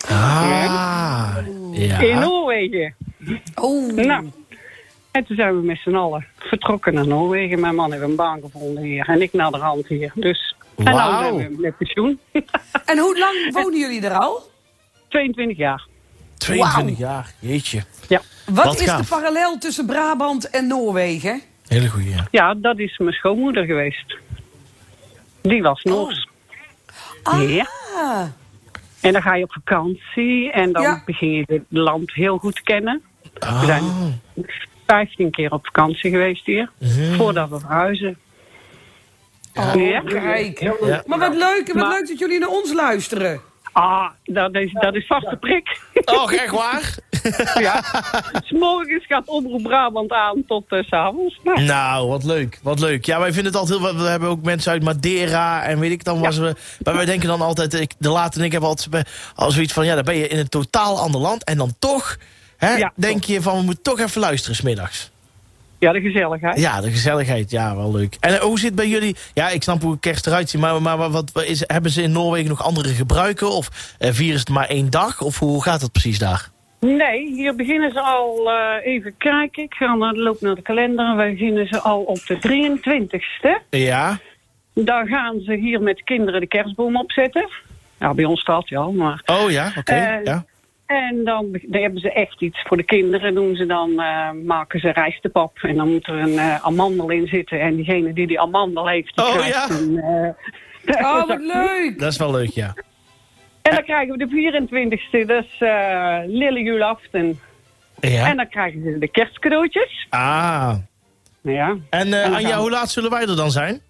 Ah. 0.07 1.37
Ja. 1.71 1.99
In 1.99 2.19
Noorwegen. 2.19 2.95
Oh, 3.55 3.91
Nou, 3.93 4.31
en 5.11 5.25
toen 5.25 5.35
zijn 5.35 5.59
we 5.59 5.65
met 5.65 5.77
z'n 5.77 5.95
allen 5.95 6.25
vertrokken 6.37 6.93
naar 6.93 7.07
Noorwegen. 7.07 7.59
Mijn 7.59 7.75
man 7.75 7.91
heeft 7.91 8.03
een 8.03 8.15
baan 8.15 8.41
gevonden 8.41 8.83
hier 8.83 9.09
en 9.09 9.21
ik 9.21 9.33
naar 9.33 9.51
de 9.51 9.57
hand 9.57 9.87
hier. 9.87 10.11
Dus, 10.15 10.55
en 10.77 10.83
nou 10.83 10.97
Wauw. 10.97 11.37
zijn 11.37 11.55
we 11.55 11.61
met 11.61 11.77
pensioen. 11.77 12.19
en 12.85 12.97
hoe 12.97 13.19
lang 13.19 13.53
wonen 13.53 13.79
jullie 13.79 14.01
er 14.05 14.13
al? 14.13 14.41
22 15.07 15.57
jaar. 15.57 15.87
22 16.37 16.97
jaar. 16.97 17.33
Jeetje. 17.39 17.83
Ja. 18.07 18.21
Wat, 18.45 18.65
Wat 18.65 18.79
is 18.79 18.87
gaaf. 18.89 19.01
de 19.01 19.07
parallel 19.15 19.57
tussen 19.57 19.85
Brabant 19.85 20.49
en 20.49 20.67
Noorwegen? 20.67 21.41
Hele 21.67 21.89
goeie. 21.89 22.09
Ja. 22.09 22.27
ja, 22.31 22.53
dat 22.53 22.79
is 22.79 22.97
mijn 22.97 23.13
schoonmoeder 23.13 23.65
geweest. 23.65 24.15
Die 25.41 25.61
was 25.61 25.83
Noors. 25.83 26.27
Ah, 27.23 27.49
Ja. 27.55 27.67
En 29.01 29.13
dan 29.13 29.21
ga 29.21 29.35
je 29.35 29.43
op 29.43 29.51
vakantie 29.53 30.51
en 30.51 30.71
dan 30.71 30.81
Ja. 30.81 31.01
begin 31.05 31.31
je 31.31 31.43
het 31.47 31.61
land 31.69 32.13
heel 32.13 32.37
goed 32.37 32.61
kennen. 32.63 33.01
We 33.33 33.39
Ah. 33.45 33.63
zijn 33.63 33.83
15 34.87 35.31
keer 35.31 35.51
op 35.51 35.65
vakantie 35.65 36.11
geweest 36.11 36.45
hier, 36.45 36.71
Mhm. 36.79 37.13
voordat 37.15 37.49
we 37.49 37.59
verhuizen. 37.59 38.17
oh, 39.55 39.73
Ja. 39.75 40.01
kijk. 40.01 40.59
Ja. 40.59 41.03
Maar 41.05 41.19
wat 41.19 41.35
leuk, 41.35 41.63
wat 41.67 41.75
Maar- 41.75 41.89
leuk 41.89 42.07
dat 42.07 42.19
jullie 42.19 42.39
naar 42.39 42.49
ons 42.49 42.73
luisteren. 42.73 43.41
Ah, 43.77 44.09
dat 44.23 44.55
is, 44.55 44.71
dat 44.73 44.95
is 44.95 45.05
vaste 45.07 45.35
prik. 45.39 45.79
Och, 46.05 46.33
echt 46.33 46.51
waar? 46.51 46.95
ja. 47.67 47.83
S 48.45 48.51
morgens 48.51 49.05
gaat 49.05 49.27
Omroep 49.27 49.63
Brabant 49.63 50.11
aan 50.11 50.43
tot 50.47 50.63
eh, 50.69 50.83
s 50.83 50.87
s'avonds. 50.87 51.39
Nou, 51.43 51.61
Nou, 51.63 52.07
wat 52.07 52.23
leuk. 52.23 52.59
Wat 52.63 52.79
leuk. 52.79 53.05
Ja, 53.05 53.19
wij 53.19 53.33
vinden 53.33 53.51
het 53.51 53.61
altijd 53.61 53.79
heel... 53.79 53.95
We 53.95 54.03
hebben 54.09 54.29
ook 54.29 54.41
mensen 54.43 54.71
uit 54.71 54.83
Madeira 54.83 55.63
en 55.63 55.79
weet 55.79 55.91
ik 55.91 56.03
dan 56.03 56.19
was 56.19 56.37
we... 56.37 56.55
Maar 56.83 56.95
wij 56.95 57.05
denken 57.05 57.27
dan 57.27 57.41
altijd... 57.41 57.73
Ik, 57.73 57.93
de 57.97 58.09
Laat 58.09 58.35
en 58.35 58.43
ik 58.43 58.51
hebben 58.51 58.69
altijd 58.69 58.89
bij- 58.89 59.05
al 59.35 59.51
zoiets 59.51 59.73
van... 59.73 59.85
Ja, 59.85 59.95
dan 59.95 60.03
ben 60.03 60.15
je 60.17 60.27
in 60.27 60.39
een 60.39 60.49
totaal 60.49 60.99
ander 60.99 61.21
land. 61.21 61.43
En 61.43 61.57
dan 61.57 61.75
toch... 61.79 62.17
Hè, 62.57 62.75
Ja, 62.75 62.91
denk 62.95 63.21
toch. 63.21 63.29
je 63.29 63.41
van, 63.41 63.57
we 63.57 63.63
moeten 63.63 63.83
toch 63.83 63.99
even 63.99 64.21
luisteren 64.21 64.55
smiddags. 64.55 65.11
Ja, 65.79 65.91
de 65.91 66.01
gezelligheid. 66.01 66.59
Ja, 66.59 66.81
de 66.81 66.91
gezelligheid. 66.91 67.51
Ja, 67.51 67.75
wel 67.75 67.91
leuk. 67.91 68.17
En 68.19 68.33
eh, 68.33 68.39
hoe 68.39 68.59
zit 68.59 68.75
bij 68.75 68.87
jullie... 68.87 69.15
Ja, 69.33 69.49
ik 69.49 69.63
snap 69.63 69.81
hoe 69.81 69.99
kerst 69.99 70.27
eruit 70.27 70.49
ziet. 70.49 70.61
Maar, 70.61 70.81
maar 70.81 71.09
wat, 71.09 71.43
is, 71.45 71.63
hebben 71.67 71.91
ze 71.91 72.01
in 72.01 72.11
Noorwegen 72.11 72.49
nog 72.49 72.63
andere 72.63 72.89
gebruiken? 72.89 73.51
Of 73.51 73.95
eh, 73.99 74.11
vieren 74.11 74.39
het 74.39 74.49
maar 74.49 74.67
één 74.67 74.89
dag? 74.89 75.21
Of 75.21 75.39
hoe 75.39 75.63
gaat 75.63 75.81
het 75.81 75.91
precies 75.91 76.19
daar? 76.19 76.49
Nee, 76.79 77.33
hier 77.33 77.55
beginnen 77.55 77.91
ze 77.91 78.01
al, 78.01 78.51
eh, 78.51 78.93
even 78.93 79.17
kijken, 79.17 79.63
ik 79.63 79.73
ga 79.73 79.95
naar, 79.95 80.13
loop 80.13 80.41
naar 80.41 80.55
de 80.55 80.61
kalender. 80.61 81.15
Wij 81.15 81.31
beginnen 81.31 81.67
ze 81.67 81.79
al 81.79 82.01
op 82.01 82.25
de 82.25 82.37
23ste. 82.39 83.61
Ja. 83.69 84.19
Dan 84.73 85.07
gaan 85.07 85.39
ze 85.39 85.53
hier 85.53 85.81
met 85.81 86.03
kinderen 86.03 86.39
de 86.39 86.47
kerstboom 86.47 86.97
opzetten. 86.97 87.49
Ja, 87.99 88.13
bij 88.13 88.25
ons 88.25 88.39
staat 88.39 88.75
al, 88.75 88.91
maar... 88.91 89.21
Oh 89.25 89.51
ja, 89.51 89.71
oké. 89.77 89.93
Eh, 89.93 90.23
ja. 90.23 90.45
En 90.85 91.23
dan, 91.23 91.47
dan 91.67 91.81
hebben 91.81 91.99
ze 91.99 92.11
echt 92.11 92.41
iets 92.41 92.61
voor 92.67 92.77
de 92.77 92.83
kinderen. 92.83 93.33
Doen 93.35 93.55
ze 93.55 93.65
dan, 93.65 93.99
eh, 94.01 94.31
maken 94.31 94.79
ze 94.79 94.89
rijstepap. 94.91 95.57
En 95.61 95.75
dan 95.75 95.91
moet 95.91 96.07
er 96.07 96.13
een 96.19 96.37
eh, 96.37 96.65
amandel 96.65 97.09
in 97.09 97.27
zitten. 97.27 97.59
En 97.59 97.75
diegene 97.75 98.13
die 98.13 98.27
die 98.27 98.39
amandel 98.39 98.87
heeft, 98.87 99.15
die 99.15 99.25
Oh, 99.25 99.31
krijgt 99.33 99.53
ja. 99.69 99.69
een... 99.75 99.97
eh, 99.97 101.05
Oh, 101.05 101.27
wat 101.27 101.39
leuk. 101.41 101.99
Dat 101.99 102.11
is 102.11 102.17
wel 102.17 102.31
leuk, 102.31 102.49
ja. 102.49 102.73
En 103.61 103.71
dan 103.75 103.83
krijgen 103.83 104.17
we 104.17 104.25
de 104.27 104.67
24e, 105.23 105.27
dat 105.27 105.43
is 105.43 105.59
uh, 105.59 106.17
Lille 106.25 106.61
Julaften. 106.63 107.39
Ja. 107.99 108.27
En 108.27 108.37
dan 108.37 108.47
krijgen 108.49 108.81
ze 108.83 108.97
de 108.99 109.07
kerstcadeautjes. 109.07 110.07
Ah. 110.09 110.75
Ja. 111.41 111.75
En 111.89 112.13
eh 112.13 112.23
dan 112.23 112.33
Anja, 112.33 112.49
gaan- 112.49 112.59
hoe 112.59 112.69
laat 112.69 112.89
zullen 112.89 113.09
wij 113.09 113.21
er 113.21 113.35
dan 113.35 113.51
zijn? 113.51 113.81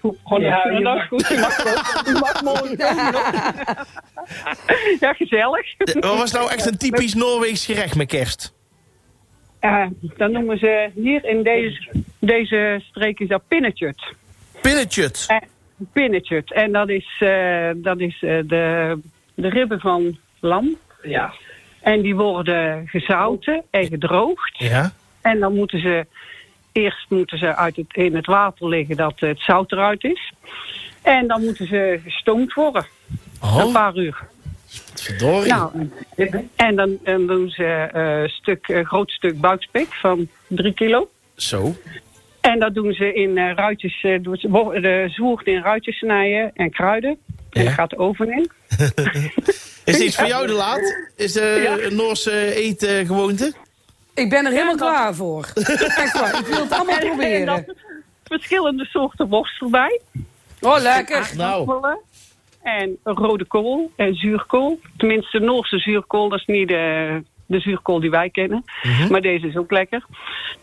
Gewoon 0.00 0.40
ja, 0.42 0.80
dat 0.80 0.96
is 0.96 1.06
goed. 1.08 1.28
Je 1.28 1.38
mag, 1.38 1.60
ook- 1.66 2.06
je 2.06 2.12
mag 2.20 2.42
mooi 2.42 2.76
komen. 2.76 3.12
ja, 5.00 5.12
gezellig. 5.12 5.66
Wat 6.00 6.16
was 6.18 6.32
nou 6.32 6.50
echt 6.50 6.66
een 6.66 6.78
typisch 6.78 7.14
Noorweegs 7.14 7.64
gerecht 7.66 7.94
met 7.96 8.06
kerst? 8.08 8.52
Eh, 9.60 9.86
dan 10.16 10.32
noemen 10.32 10.58
ze 10.58 10.90
hier 10.94 11.24
in 11.24 11.42
deze, 11.42 11.88
deze 12.18 12.80
streek 12.90 13.18
is 13.20 13.28
dat 13.28 13.42
pinnetjut. 13.48 14.02
Pinnetjut. 14.60 15.24
Eh, 15.28 15.36
pinnetjut. 15.92 16.52
En 16.52 16.72
dat 16.72 16.88
is, 16.88 17.16
eh, 17.18 17.70
dat 17.76 18.00
is 18.00 18.22
eh, 18.22 18.38
de, 18.44 18.98
de 19.34 19.48
ribben 19.48 19.80
van 19.80 20.18
lam. 20.40 20.76
Ja. 21.02 21.32
En 21.80 22.00
die 22.02 22.16
worden 22.16 22.88
gezouten 22.88 23.62
en 23.70 23.86
gedroogd. 23.86 24.58
Ja. 24.58 24.92
En 25.22 25.38
dan 25.38 25.54
moeten 25.54 25.80
ze 25.80 26.06
eerst 26.72 27.06
moeten 27.10 27.38
ze 27.38 27.56
uit 27.56 27.76
het, 27.76 27.86
in 27.92 28.14
het 28.16 28.26
water 28.26 28.68
liggen 28.68 28.96
dat 28.96 29.12
het 29.16 29.40
zout 29.40 29.72
eruit 29.72 30.04
is. 30.04 30.32
En 31.02 31.26
dan 31.26 31.44
moeten 31.44 31.66
ze 31.66 32.00
gestoomd 32.04 32.52
worden. 32.54 32.86
Een 33.42 33.48
Oh, 33.48 33.72
paar 33.72 33.96
uur. 33.96 34.18
verdorie. 34.94 35.52
Nou, 35.52 35.90
en 36.56 36.76
dan, 36.76 36.98
dan 37.04 37.26
doen 37.26 37.50
ze 37.50 37.64
eh, 37.64 38.20
een 38.22 38.28
stuk, 38.28 38.68
een 38.68 38.86
groot 38.86 39.10
stuk 39.10 39.40
buikspek 39.40 39.94
van 39.94 40.28
drie 40.46 40.74
kilo. 40.74 41.10
Zo. 41.36 41.74
En 42.40 42.58
dat 42.58 42.74
doen 42.74 42.92
ze 42.92 43.12
in 43.14 43.38
eh, 43.38 43.54
ruitjes, 43.54 44.02
eh, 44.02 44.22
de 44.22 45.04
zwoerd 45.08 45.46
in 45.46 45.62
ruitjes 45.62 45.96
snijden 45.98 46.50
en 46.54 46.70
kruiden. 46.70 47.18
En 47.50 47.62
Ja. 47.62 47.70
gaat 47.70 47.90
de 47.90 47.98
oven 47.98 48.32
in. 48.32 48.50
Is 49.84 49.96
dit 49.96 49.98
iets 50.06 50.16
voor 50.20 50.26
jou 50.28 50.46
de 50.46 50.52
laat? 50.52 50.96
Is 51.16 51.32
de 51.32 51.60
Ja. 51.62 51.84
een 51.86 51.96
Noorse 51.96 52.54
eetgewoonte? 52.54 53.52
Ik 54.20 54.28
ben 54.30 54.44
er 54.46 54.50
helemaal 54.52 54.76
dat- 54.76 54.88
klaar 54.88 55.14
voor. 55.14 55.48
Echt 55.54 56.20
waar, 56.20 56.38
ik 56.38 56.46
wil 56.46 56.60
het 56.62 56.72
allemaal 56.72 56.96
En, 56.96 57.00
en 57.02 57.06
proberen. 57.08 57.46
dan 57.46 57.74
verschillende 58.24 58.84
soorten 58.84 59.28
worst 59.28 59.60
erbij. 59.62 60.00
Oh, 60.60 60.78
lekker. 60.80 61.30
Nou. 61.36 61.80
En 62.62 62.98
rode 63.04 63.44
kool 63.44 63.90
en 63.96 64.14
zuurkool. 64.14 64.80
Tenminste, 64.96 65.38
de 65.38 65.44
Noorse 65.44 65.78
zuurkool, 65.78 66.28
dat 66.28 66.38
is 66.38 66.46
niet 66.46 66.68
de, 66.68 67.22
de 67.46 67.60
zuurkool 67.60 68.00
die 68.00 68.10
wij 68.10 68.30
kennen. 68.30 68.64
Mhm. 68.82 69.10
Maar 69.12 69.20
deze 69.20 69.46
is 69.46 69.56
ook 69.56 69.70
lekker. 69.70 70.04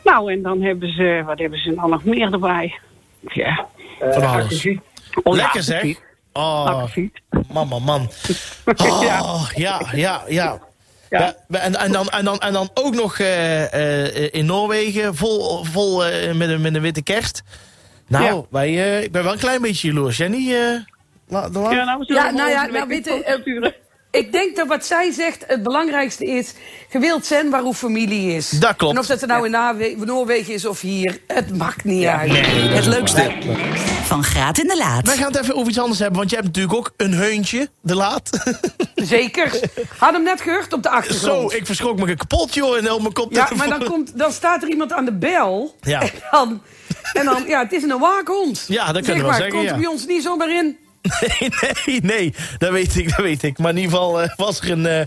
Nou, 0.03 0.31
en 0.31 0.41
dan 0.41 0.61
hebben 0.61 0.93
ze, 0.93 1.21
wat 1.25 1.39
hebben 1.39 1.59
ze 1.59 1.75
dan 1.75 1.89
nog 1.89 2.03
meer 2.03 2.33
erbij? 2.33 2.79
Ja. 3.27 3.65
Van 3.99 4.23
alles. 4.25 4.67
Oh, 5.23 5.35
Lekker 5.35 5.55
ja, 5.55 5.61
zeg. 5.61 5.99
Oh, 6.33 6.65
Akkefiet. 6.65 7.19
man, 7.51 7.67
man, 7.67 7.83
man. 7.83 8.01
Oh, 8.65 9.49
ja, 9.55 9.81
ja, 10.27 10.59
ja. 11.09 11.19
Ja, 11.49 11.59
en, 11.59 11.75
en, 11.75 11.91
dan, 11.91 12.09
en, 12.09 12.25
dan, 12.25 12.39
en 12.39 12.53
dan 12.53 12.69
ook 12.73 12.95
nog 12.95 13.19
eh, 13.19 14.05
eh, 14.05 14.29
in 14.31 14.45
Noorwegen, 14.45 15.15
vol, 15.15 15.63
vol 15.63 16.05
eh, 16.05 16.33
met, 16.33 16.49
een, 16.49 16.61
met 16.61 16.75
een 16.75 16.81
witte 16.81 17.03
kerst. 17.03 17.43
Nou, 18.07 18.23
Ja. 18.25 18.41
wij, 18.49 18.67
eh, 18.67 19.03
ik 19.03 19.11
ben 19.11 19.23
wel 19.23 19.31
een 19.33 19.39
klein 19.39 19.61
beetje 19.61 19.87
jaloers. 19.87 20.17
Jij 20.17 20.27
niet? 20.27 20.51
eh, 20.51 20.57
la, 21.27 21.49
de 21.49 21.59
la- 21.59 21.71
Ja, 21.71 21.83
nou, 21.83 22.03
Ja, 22.07 22.31
nou 22.31 22.49
ja, 22.49 22.65
nou, 22.65 22.87
week 22.87 23.05
Ik 24.17 24.31
denk 24.31 24.55
dat 24.55 24.67
wat 24.67 24.85
zij 24.85 25.11
zegt 25.11 25.43
het 25.47 25.63
belangrijkste 25.63 26.25
is... 26.25 26.53
je 26.91 26.99
wilt 26.99 27.25
zijn 27.25 27.49
waar 27.49 27.63
uw 27.63 27.73
familie 27.73 28.35
is. 28.35 28.49
Dat 28.49 28.75
klopt. 28.75 28.93
En 28.93 28.99
of 28.99 29.05
dat 29.05 29.21
er 29.21 29.27
nou 29.27 29.45
in 29.79 30.05
Noorwegen 30.05 30.53
is 30.53 30.65
of 30.65 30.81
hier, 30.81 31.19
het 31.27 31.57
maakt 31.57 31.83
niet 31.83 32.05
uit. 32.05 32.31
Het 32.31 32.85
leukste 32.85 33.31
van 34.03 34.23
Graat 34.23 34.57
in 34.57 34.67
de 34.67 34.77
Laat. 34.77 35.05
Wij 35.05 35.15
gaan 35.15 35.31
het 35.31 35.41
even 35.41 35.55
over 35.55 35.69
iets 35.69 35.79
anders 35.79 35.99
hebben, 35.99 36.17
want 36.17 36.29
jij 36.29 36.39
hebt 36.39 36.55
natuurlijk 36.55 36.79
ook 36.79 36.93
een 36.97 37.13
heuntje, 37.13 37.69
de 37.81 37.95
laat. 37.95 38.29
Zeker. 38.95 39.59
Had 39.97 40.13
hem 40.13 40.23
net 40.23 40.41
gehoord 40.41 40.73
op 40.73 40.83
de 40.83 40.89
achtergrond. 40.89 41.51
Zo, 41.51 41.57
ik 41.57 41.65
verschrok 41.65 41.99
me 41.99 42.15
kapot, 42.15 42.53
joh, 42.53 42.77
en 42.77 42.91
op 42.91 43.01
mijn 43.01 43.13
kop. 43.13 43.33
Ja, 43.33 43.49
maar 43.55 43.69
dan, 43.69 43.83
komt, 43.83 44.17
dan 44.17 44.31
staat 44.31 44.63
er 44.63 44.69
iemand 44.69 44.93
aan 44.93 45.05
de 45.05 45.13
bel. 45.13 45.75
Ja. 45.81 46.01
En 46.01 46.11
dan, 46.31 46.61
en 47.13 47.25
dan 47.25 47.43
ja, 47.47 47.59
het 47.63 47.71
is 47.71 47.83
een 47.83 47.99
waakhond. 47.99 48.65
Ja, 48.67 48.91
dat 48.91 48.95
zeg 48.95 49.03
kunnen 49.03 49.15
we 49.15 49.21
wel 49.21 49.29
maar, 49.29 49.35
zeggen, 49.35 49.55
komt 49.55 49.63
ja. 49.63 49.73
er 49.73 49.79
bij 49.79 49.87
ons 49.87 50.05
niet 50.05 50.23
zomaar 50.23 50.49
in. 50.49 50.77
Nee, 51.39 51.49
nee, 51.85 52.01
nee, 52.01 52.33
dat 52.57 52.71
weet 52.71 52.95
ik, 52.97 53.09
dat 53.09 53.25
weet 53.25 53.43
ik. 53.43 53.57
Maar 53.57 53.69
in 53.71 53.77
ieder 53.77 53.91
geval 53.91 54.21
eh, 54.21 54.29
was 54.35 54.61
er 54.61 54.71
een... 54.71 54.85
eh, 54.85 55.05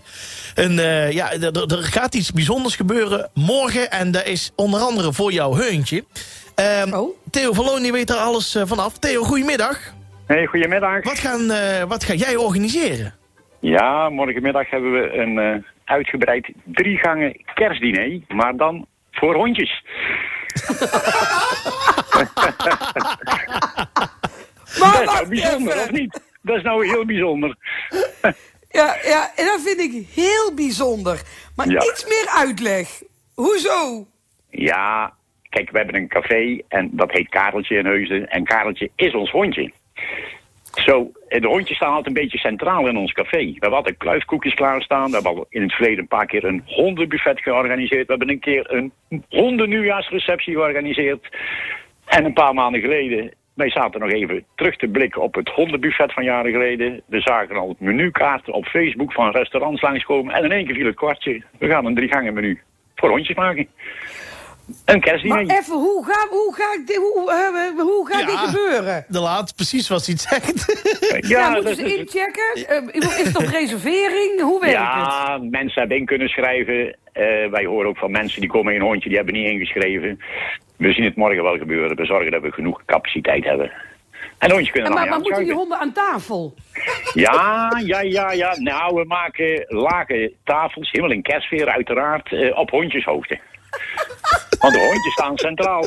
een 0.55 0.79
eh, 0.79 1.13
ja, 1.13 1.33
er, 1.33 1.83
gaat 1.83 2.15
iets 2.15 2.33
bijzonders 2.33 2.77
gebeuren 2.77 3.31
morgen. 3.35 3.91
En 3.91 4.11
dat 4.11 4.25
is 4.27 4.53
onder 4.57 4.81
andere 4.81 5.13
voor 5.13 5.33
jouw 5.33 5.55
heuntje. 5.55 6.05
Ehm, 6.55 6.93
Oh. 6.93 7.17
Theo 7.31 7.53
Valoni 7.53 7.93
weet 7.93 8.11
er 8.11 8.17
alles 8.17 8.59
vanaf. 8.65 8.99
Theo, 8.99 9.23
goedemiddag. 9.23 9.79
Hey, 10.27 10.47
goedemiddag. 10.47 11.05
Wat, 11.05 11.19
gaan, 11.19 11.51
eh, 11.51 11.83
wat 11.85 12.05
ga 12.05 12.15
jij 12.15 12.37
organiseren? 12.37 13.15
Ja, 13.61 14.09
morgenmiddag 14.09 14.71
hebben 14.71 14.93
we 14.93 15.13
een 15.13 15.39
eh, 15.39 15.63
uitgebreid 15.85 16.51
drie 16.65 16.99
gangen 16.99 17.43
kerstdiner, 17.55 18.21
maar 18.29 18.57
dan 18.57 18.87
voor 19.11 19.35
hondjes. 19.35 19.83
Maar 24.81 24.93
Dat 24.93 25.01
is 25.03 25.14
nou 25.14 25.29
bijzonder, 25.29 25.73
even. 25.73 25.83
of 25.85 25.90
niet? 25.90 26.21
Dat 26.43 26.57
is 26.57 26.62
nou 26.62 26.87
heel 26.87 27.05
bijzonder. 27.05 27.57
Ja, 28.73 28.97
ja, 29.03 29.31
en 29.37 29.45
dat 29.45 29.61
vind 29.64 29.79
ik 29.81 30.07
heel 30.14 30.55
bijzonder. 30.55 31.23
Maar 31.57 31.69
Ja. 31.71 31.83
iets 31.83 32.05
meer 32.05 32.29
uitleg. 32.37 33.03
Hoezo? 33.35 34.07
Ja, 34.51 35.14
kijk, 35.49 35.71
we 35.71 35.77
hebben 35.79 35.97
een 35.97 36.09
café 36.09 36.61
en 36.69 36.90
dat 36.93 37.11
heet 37.12 37.29
Kareltje 37.29 37.77
in 37.77 37.85
Heusden. 37.87 38.29
En 38.29 38.45
Kareltje 38.45 38.90
is 38.97 39.14
ons 39.14 39.31
hondje. 39.31 39.73
Zo, 40.85 41.12
de 41.29 41.47
hondjes 41.47 41.77
staan 41.77 41.88
altijd 41.88 42.07
een 42.07 42.23
beetje 42.23 42.38
centraal 42.38 42.87
in 42.88 42.97
ons 42.97 43.12
café. 43.12 43.37
We 43.38 43.51
hebben 43.53 43.73
altijd 43.79 43.97
kluifkoekjes 43.97 44.55
klaarstaan. 44.55 45.07
We 45.07 45.12
hebben 45.14 45.33
al 45.37 45.47
in 45.49 45.62
het 45.62 45.73
verleden 45.73 45.99
een 45.99 46.09
paar 46.09 46.27
keer 46.27 46.45
een 46.45 46.62
hondenbuffet 46.66 47.40
georganiseerd. 47.40 48.07
We 48.07 48.12
hebben 48.12 48.31
een 48.31 48.40
keer 48.40 48.73
een 48.75 48.93
hondennieuwjaarsreceptie 49.29 50.55
georganiseerd. 50.55 51.37
En 52.07 52.25
een 52.25 52.33
paar 52.33 52.55
maanden 52.55 52.81
geleden, 52.81 53.33
wij 53.55 53.71
zaten 53.71 54.01
nog 54.01 54.11
even 54.11 54.45
terug 54.55 54.77
te 54.77 54.89
blikken 54.89 55.23
op 55.23 55.35
het 55.35 55.49
hondenbuffet 55.49 56.13
van 56.13 56.25
jaren 56.25 56.53
geleden. 56.53 57.03
We 57.07 57.21
zagen 57.21 57.57
al 57.57 57.77
menukaarten 57.79 58.53
op 58.53 58.67
Facebook 58.67 59.13
van 59.13 59.31
restaurants 59.31 59.83
langskomen. 59.83 60.35
En 60.35 60.45
in 60.45 60.53
één 60.53 60.67
keer 60.67 60.75
viel 60.75 60.87
het 60.87 60.97
kwartje. 60.97 61.43
We 61.59 61.69
gaan 61.69 61.87
een 61.87 61.95
drie 61.95 62.09
gangen 62.09 62.35
menu 62.35 62.61
voor 62.95 63.09
hondjes 63.09 63.37
maken. 63.37 63.69
Een 64.85 65.00
kerstdiner. 65.00 65.46
Maar 65.46 65.56
even, 65.56 65.74
hoe 65.74 66.04
gaat 66.04 66.28
hoe 66.30 66.54
ga 66.54 66.94
hoe, 66.96 67.30
eh, 67.30 67.83
hoe 67.83 68.09
gaat 68.11 68.26
dit 68.26 68.37
gebeuren? 68.37 69.04
De 69.09 69.20
laat, 69.20 69.54
precies 69.56 69.88
wat 69.88 70.06
hij 70.06 70.16
zegt. 70.16 70.68
Ja, 71.28 71.44
dat 71.44 71.64
moeten 71.64 71.88
ze 71.88 71.96
inchecken? 71.96 72.66
Eh, 72.66 73.00
is 73.18 73.26
het 73.26 73.37
op 73.37 73.46
reservering? 73.46 74.40
Hoe 74.40 74.61
werkt 74.61 74.76
het? 74.76 74.85
Ja, 74.85 75.38
mensen 75.50 75.80
hebben 75.80 75.96
in 75.98 76.06
kunnen 76.06 76.28
schrijven. 76.28 76.96
Eh, 77.12 77.50
wij 77.50 77.64
horen 77.64 77.88
ook 77.88 77.98
van 77.98 78.11
mensen 78.11 78.40
die 78.40 78.50
komen 78.50 78.74
in 78.74 78.80
een 78.80 78.87
hondje, 78.87 79.09
die 79.09 79.16
hebben 79.16 79.35
niet 79.35 79.50
ingeschreven. 79.50 80.20
We 80.76 80.92
zien 80.92 81.04
het 81.04 81.16
morgen 81.16 81.42
wel 81.42 81.59
gebeuren. 81.59 81.96
We 81.96 82.04
zorgen 82.04 82.30
dat 82.30 82.42
we 82.42 82.52
genoeg 82.52 82.83
capaciteit 82.87 83.44
hebben. 83.44 83.72
En 84.38 84.50
hondjes 84.50 84.70
kunnen 84.70 84.90
En 84.90 84.96
maar, 84.96 85.09
maar 85.09 85.20
moeten 85.20 85.44
die 85.44 85.52
honden 85.52 85.78
aan 85.78 85.92
tafel? 85.92 86.54
Ja, 87.14 87.70
ja, 87.85 88.00
ja, 88.00 88.33
ja. 88.33 88.56
Nou, 88.59 88.94
we 88.94 89.04
maken 89.04 89.64
lage 89.68 90.33
tafels, 90.44 90.90
helemaal 90.90 91.16
in 91.16 91.22
kerstsfeer 91.22 91.68
uiteraard, 91.68 92.33
eh, 92.33 92.59
op 92.59 92.70
hondjeshoogte. 92.70 93.38
Want 94.61 94.75
de 94.75 94.81
hondjes 94.81 95.12
staan 95.12 95.38
centraal. 95.38 95.83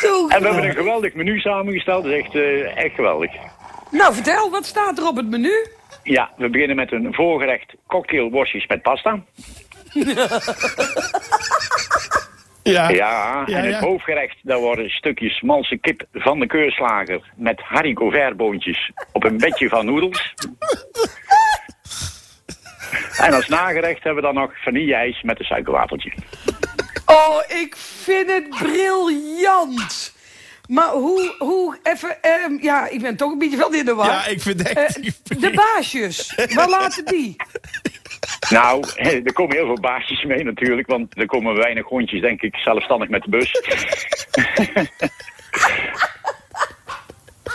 Zo. 0.00 0.28
en 0.28 0.40
we 0.40 0.46
hebben 0.46 0.64
een 0.64 0.74
geweldig 0.74 1.14
menu 1.14 1.38
samengesteld. 1.38 2.04
Dat 2.04 2.12
is 2.12 2.18
echt, 2.18 2.34
eh, 2.34 2.76
echt 2.76 2.94
geweldig. 2.94 3.30
Nou, 3.90 4.14
vertel, 4.14 4.50
wat 4.50 4.66
staat 4.66 4.98
er 4.98 5.06
op 5.06 5.16
het 5.16 5.30
menu? 5.30 5.66
Ja, 6.02 6.30
we 6.36 6.48
beginnen 6.48 6.76
met 6.76 6.92
een 6.92 7.14
voorgerecht 7.14 7.74
cocktailworstjes 7.86 8.66
met 8.66 8.82
pasta. 8.82 9.22
Ja. 12.62 12.88
Ja, 12.88 13.42
Ja, 13.46 13.56
en 13.56 13.64
het 13.64 13.74
ja. 13.74 13.80
hoofdgerecht, 13.80 14.36
daar 14.42 14.58
worden 14.58 14.90
stukjes 14.90 15.40
malse 15.40 15.76
kip 15.76 16.04
van 16.12 16.40
de 16.40 16.46
keurslager 16.46 17.32
met 17.36 17.60
haricot 17.60 18.12
verboontjes 18.12 18.92
op 19.12 19.24
een 19.24 19.38
bedje 19.38 19.68
van 19.68 19.86
noedels. 19.86 20.34
En 23.26 23.34
als 23.34 23.48
nagerecht 23.48 24.02
hebben 24.02 24.22
we 24.22 24.32
dan 24.32 24.42
nog 24.42 24.62
vanilleijs 24.62 25.22
met 25.22 25.38
een 25.38 25.44
suikerwafeltje. 25.44 26.12
Oh, 27.06 27.42
ik 27.48 27.76
vind 27.76 28.30
het 28.30 28.48
briljant. 28.48 30.18
Maar 30.68 30.88
hoe, 30.88 31.34
hoe, 31.38 31.78
even, 31.82 32.22
ehm, 32.22 32.56
ja, 32.60 32.88
ik 32.88 33.00
ben 33.00 33.16
toch 33.16 33.32
een 33.32 33.38
beetje 33.38 33.56
wel 33.56 33.72
in 33.72 33.84
de 33.84 33.94
war. 33.94 34.06
Ja, 34.06 34.26
ik 34.26 34.40
vind 34.40 34.62
echt... 34.62 35.00
Eh, 35.00 35.40
de 35.40 35.50
baasjes, 35.50 36.34
waar 36.54 36.68
laten 36.68 37.04
die? 37.04 37.36
Nou, 38.50 38.84
er 38.96 39.32
komen 39.32 39.56
heel 39.56 39.66
veel 39.66 39.80
baasjes 39.80 40.24
mee 40.24 40.44
natuurlijk, 40.44 40.88
want 40.88 41.18
er 41.18 41.26
komen 41.26 41.56
weinig 41.56 41.86
hondjes, 41.86 42.20
denk 42.20 42.42
ik, 42.42 42.56
zelfstandig 42.56 43.08
met 43.08 43.22
de 43.22 43.30
bus. 43.30 43.52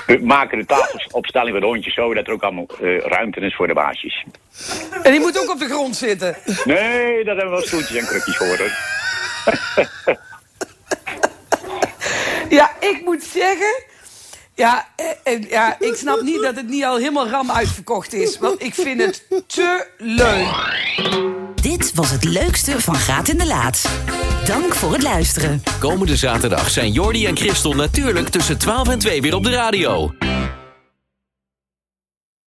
We 0.05 0.19
maken 0.23 0.57
de 0.57 0.65
tafelsopstelling 0.65 1.51
van 1.51 1.59
de 1.59 1.65
hondjes 1.65 1.93
zo 1.93 2.13
dat 2.13 2.27
er 2.27 2.33
ook 2.33 2.43
allemaal 2.43 2.67
eh, 2.81 2.97
ruimte 2.99 3.39
is 3.39 3.55
voor 3.55 3.67
de 3.67 3.73
baasjes. 3.73 4.25
En 5.03 5.11
die 5.11 5.19
moet 5.19 5.41
ook 5.41 5.49
op 5.49 5.59
de 5.59 5.65
grond 5.67 5.95
zitten. 5.95 6.37
Nee, 6.65 7.23
dat 7.23 7.35
hebben 7.37 7.43
we 7.43 7.49
wel 7.49 7.61
stoeltjes 7.61 7.97
en 7.97 8.05
krukjes 8.05 8.37
voor. 8.37 8.57
hoor. 8.57 8.71
Ja, 12.49 12.71
ik 12.79 13.01
moet 13.03 13.23
zeggen... 13.23 13.83
Ja, 14.53 14.87
eh, 14.95 15.33
eh, 15.33 15.49
ja, 15.49 15.75
ik 15.79 15.95
snap 15.95 16.21
niet 16.21 16.41
dat 16.41 16.55
het 16.55 16.67
niet 16.67 16.83
al 16.83 16.97
helemaal 16.97 17.27
ram 17.27 17.51
uitverkocht 17.51 18.13
is. 18.13 18.39
Want 18.39 18.63
ik 18.63 18.73
vind 18.73 19.01
het 19.01 19.25
te 19.47 19.87
leuk. 19.97 21.34
Dit 21.65 21.91
was 21.93 22.11
het 22.11 22.23
leukste 22.23 22.81
van 22.81 22.95
Graat 22.95 23.27
in 23.27 23.37
de 23.37 23.45
Laat. 23.45 23.89
Dank 24.45 24.75
voor 24.75 24.91
het 24.91 25.03
luisteren. 25.03 25.63
Komende 25.79 26.15
zaterdag 26.15 26.69
zijn 26.69 26.91
Jordi 26.91 27.25
en 27.25 27.37
Christel 27.37 27.73
natuurlijk 27.73 28.29
tussen 28.29 28.57
12 28.57 28.89
en 28.89 28.99
2 28.99 29.21
weer 29.21 29.35
op 29.35 29.43
de 29.43 29.49
radio. 29.49 30.13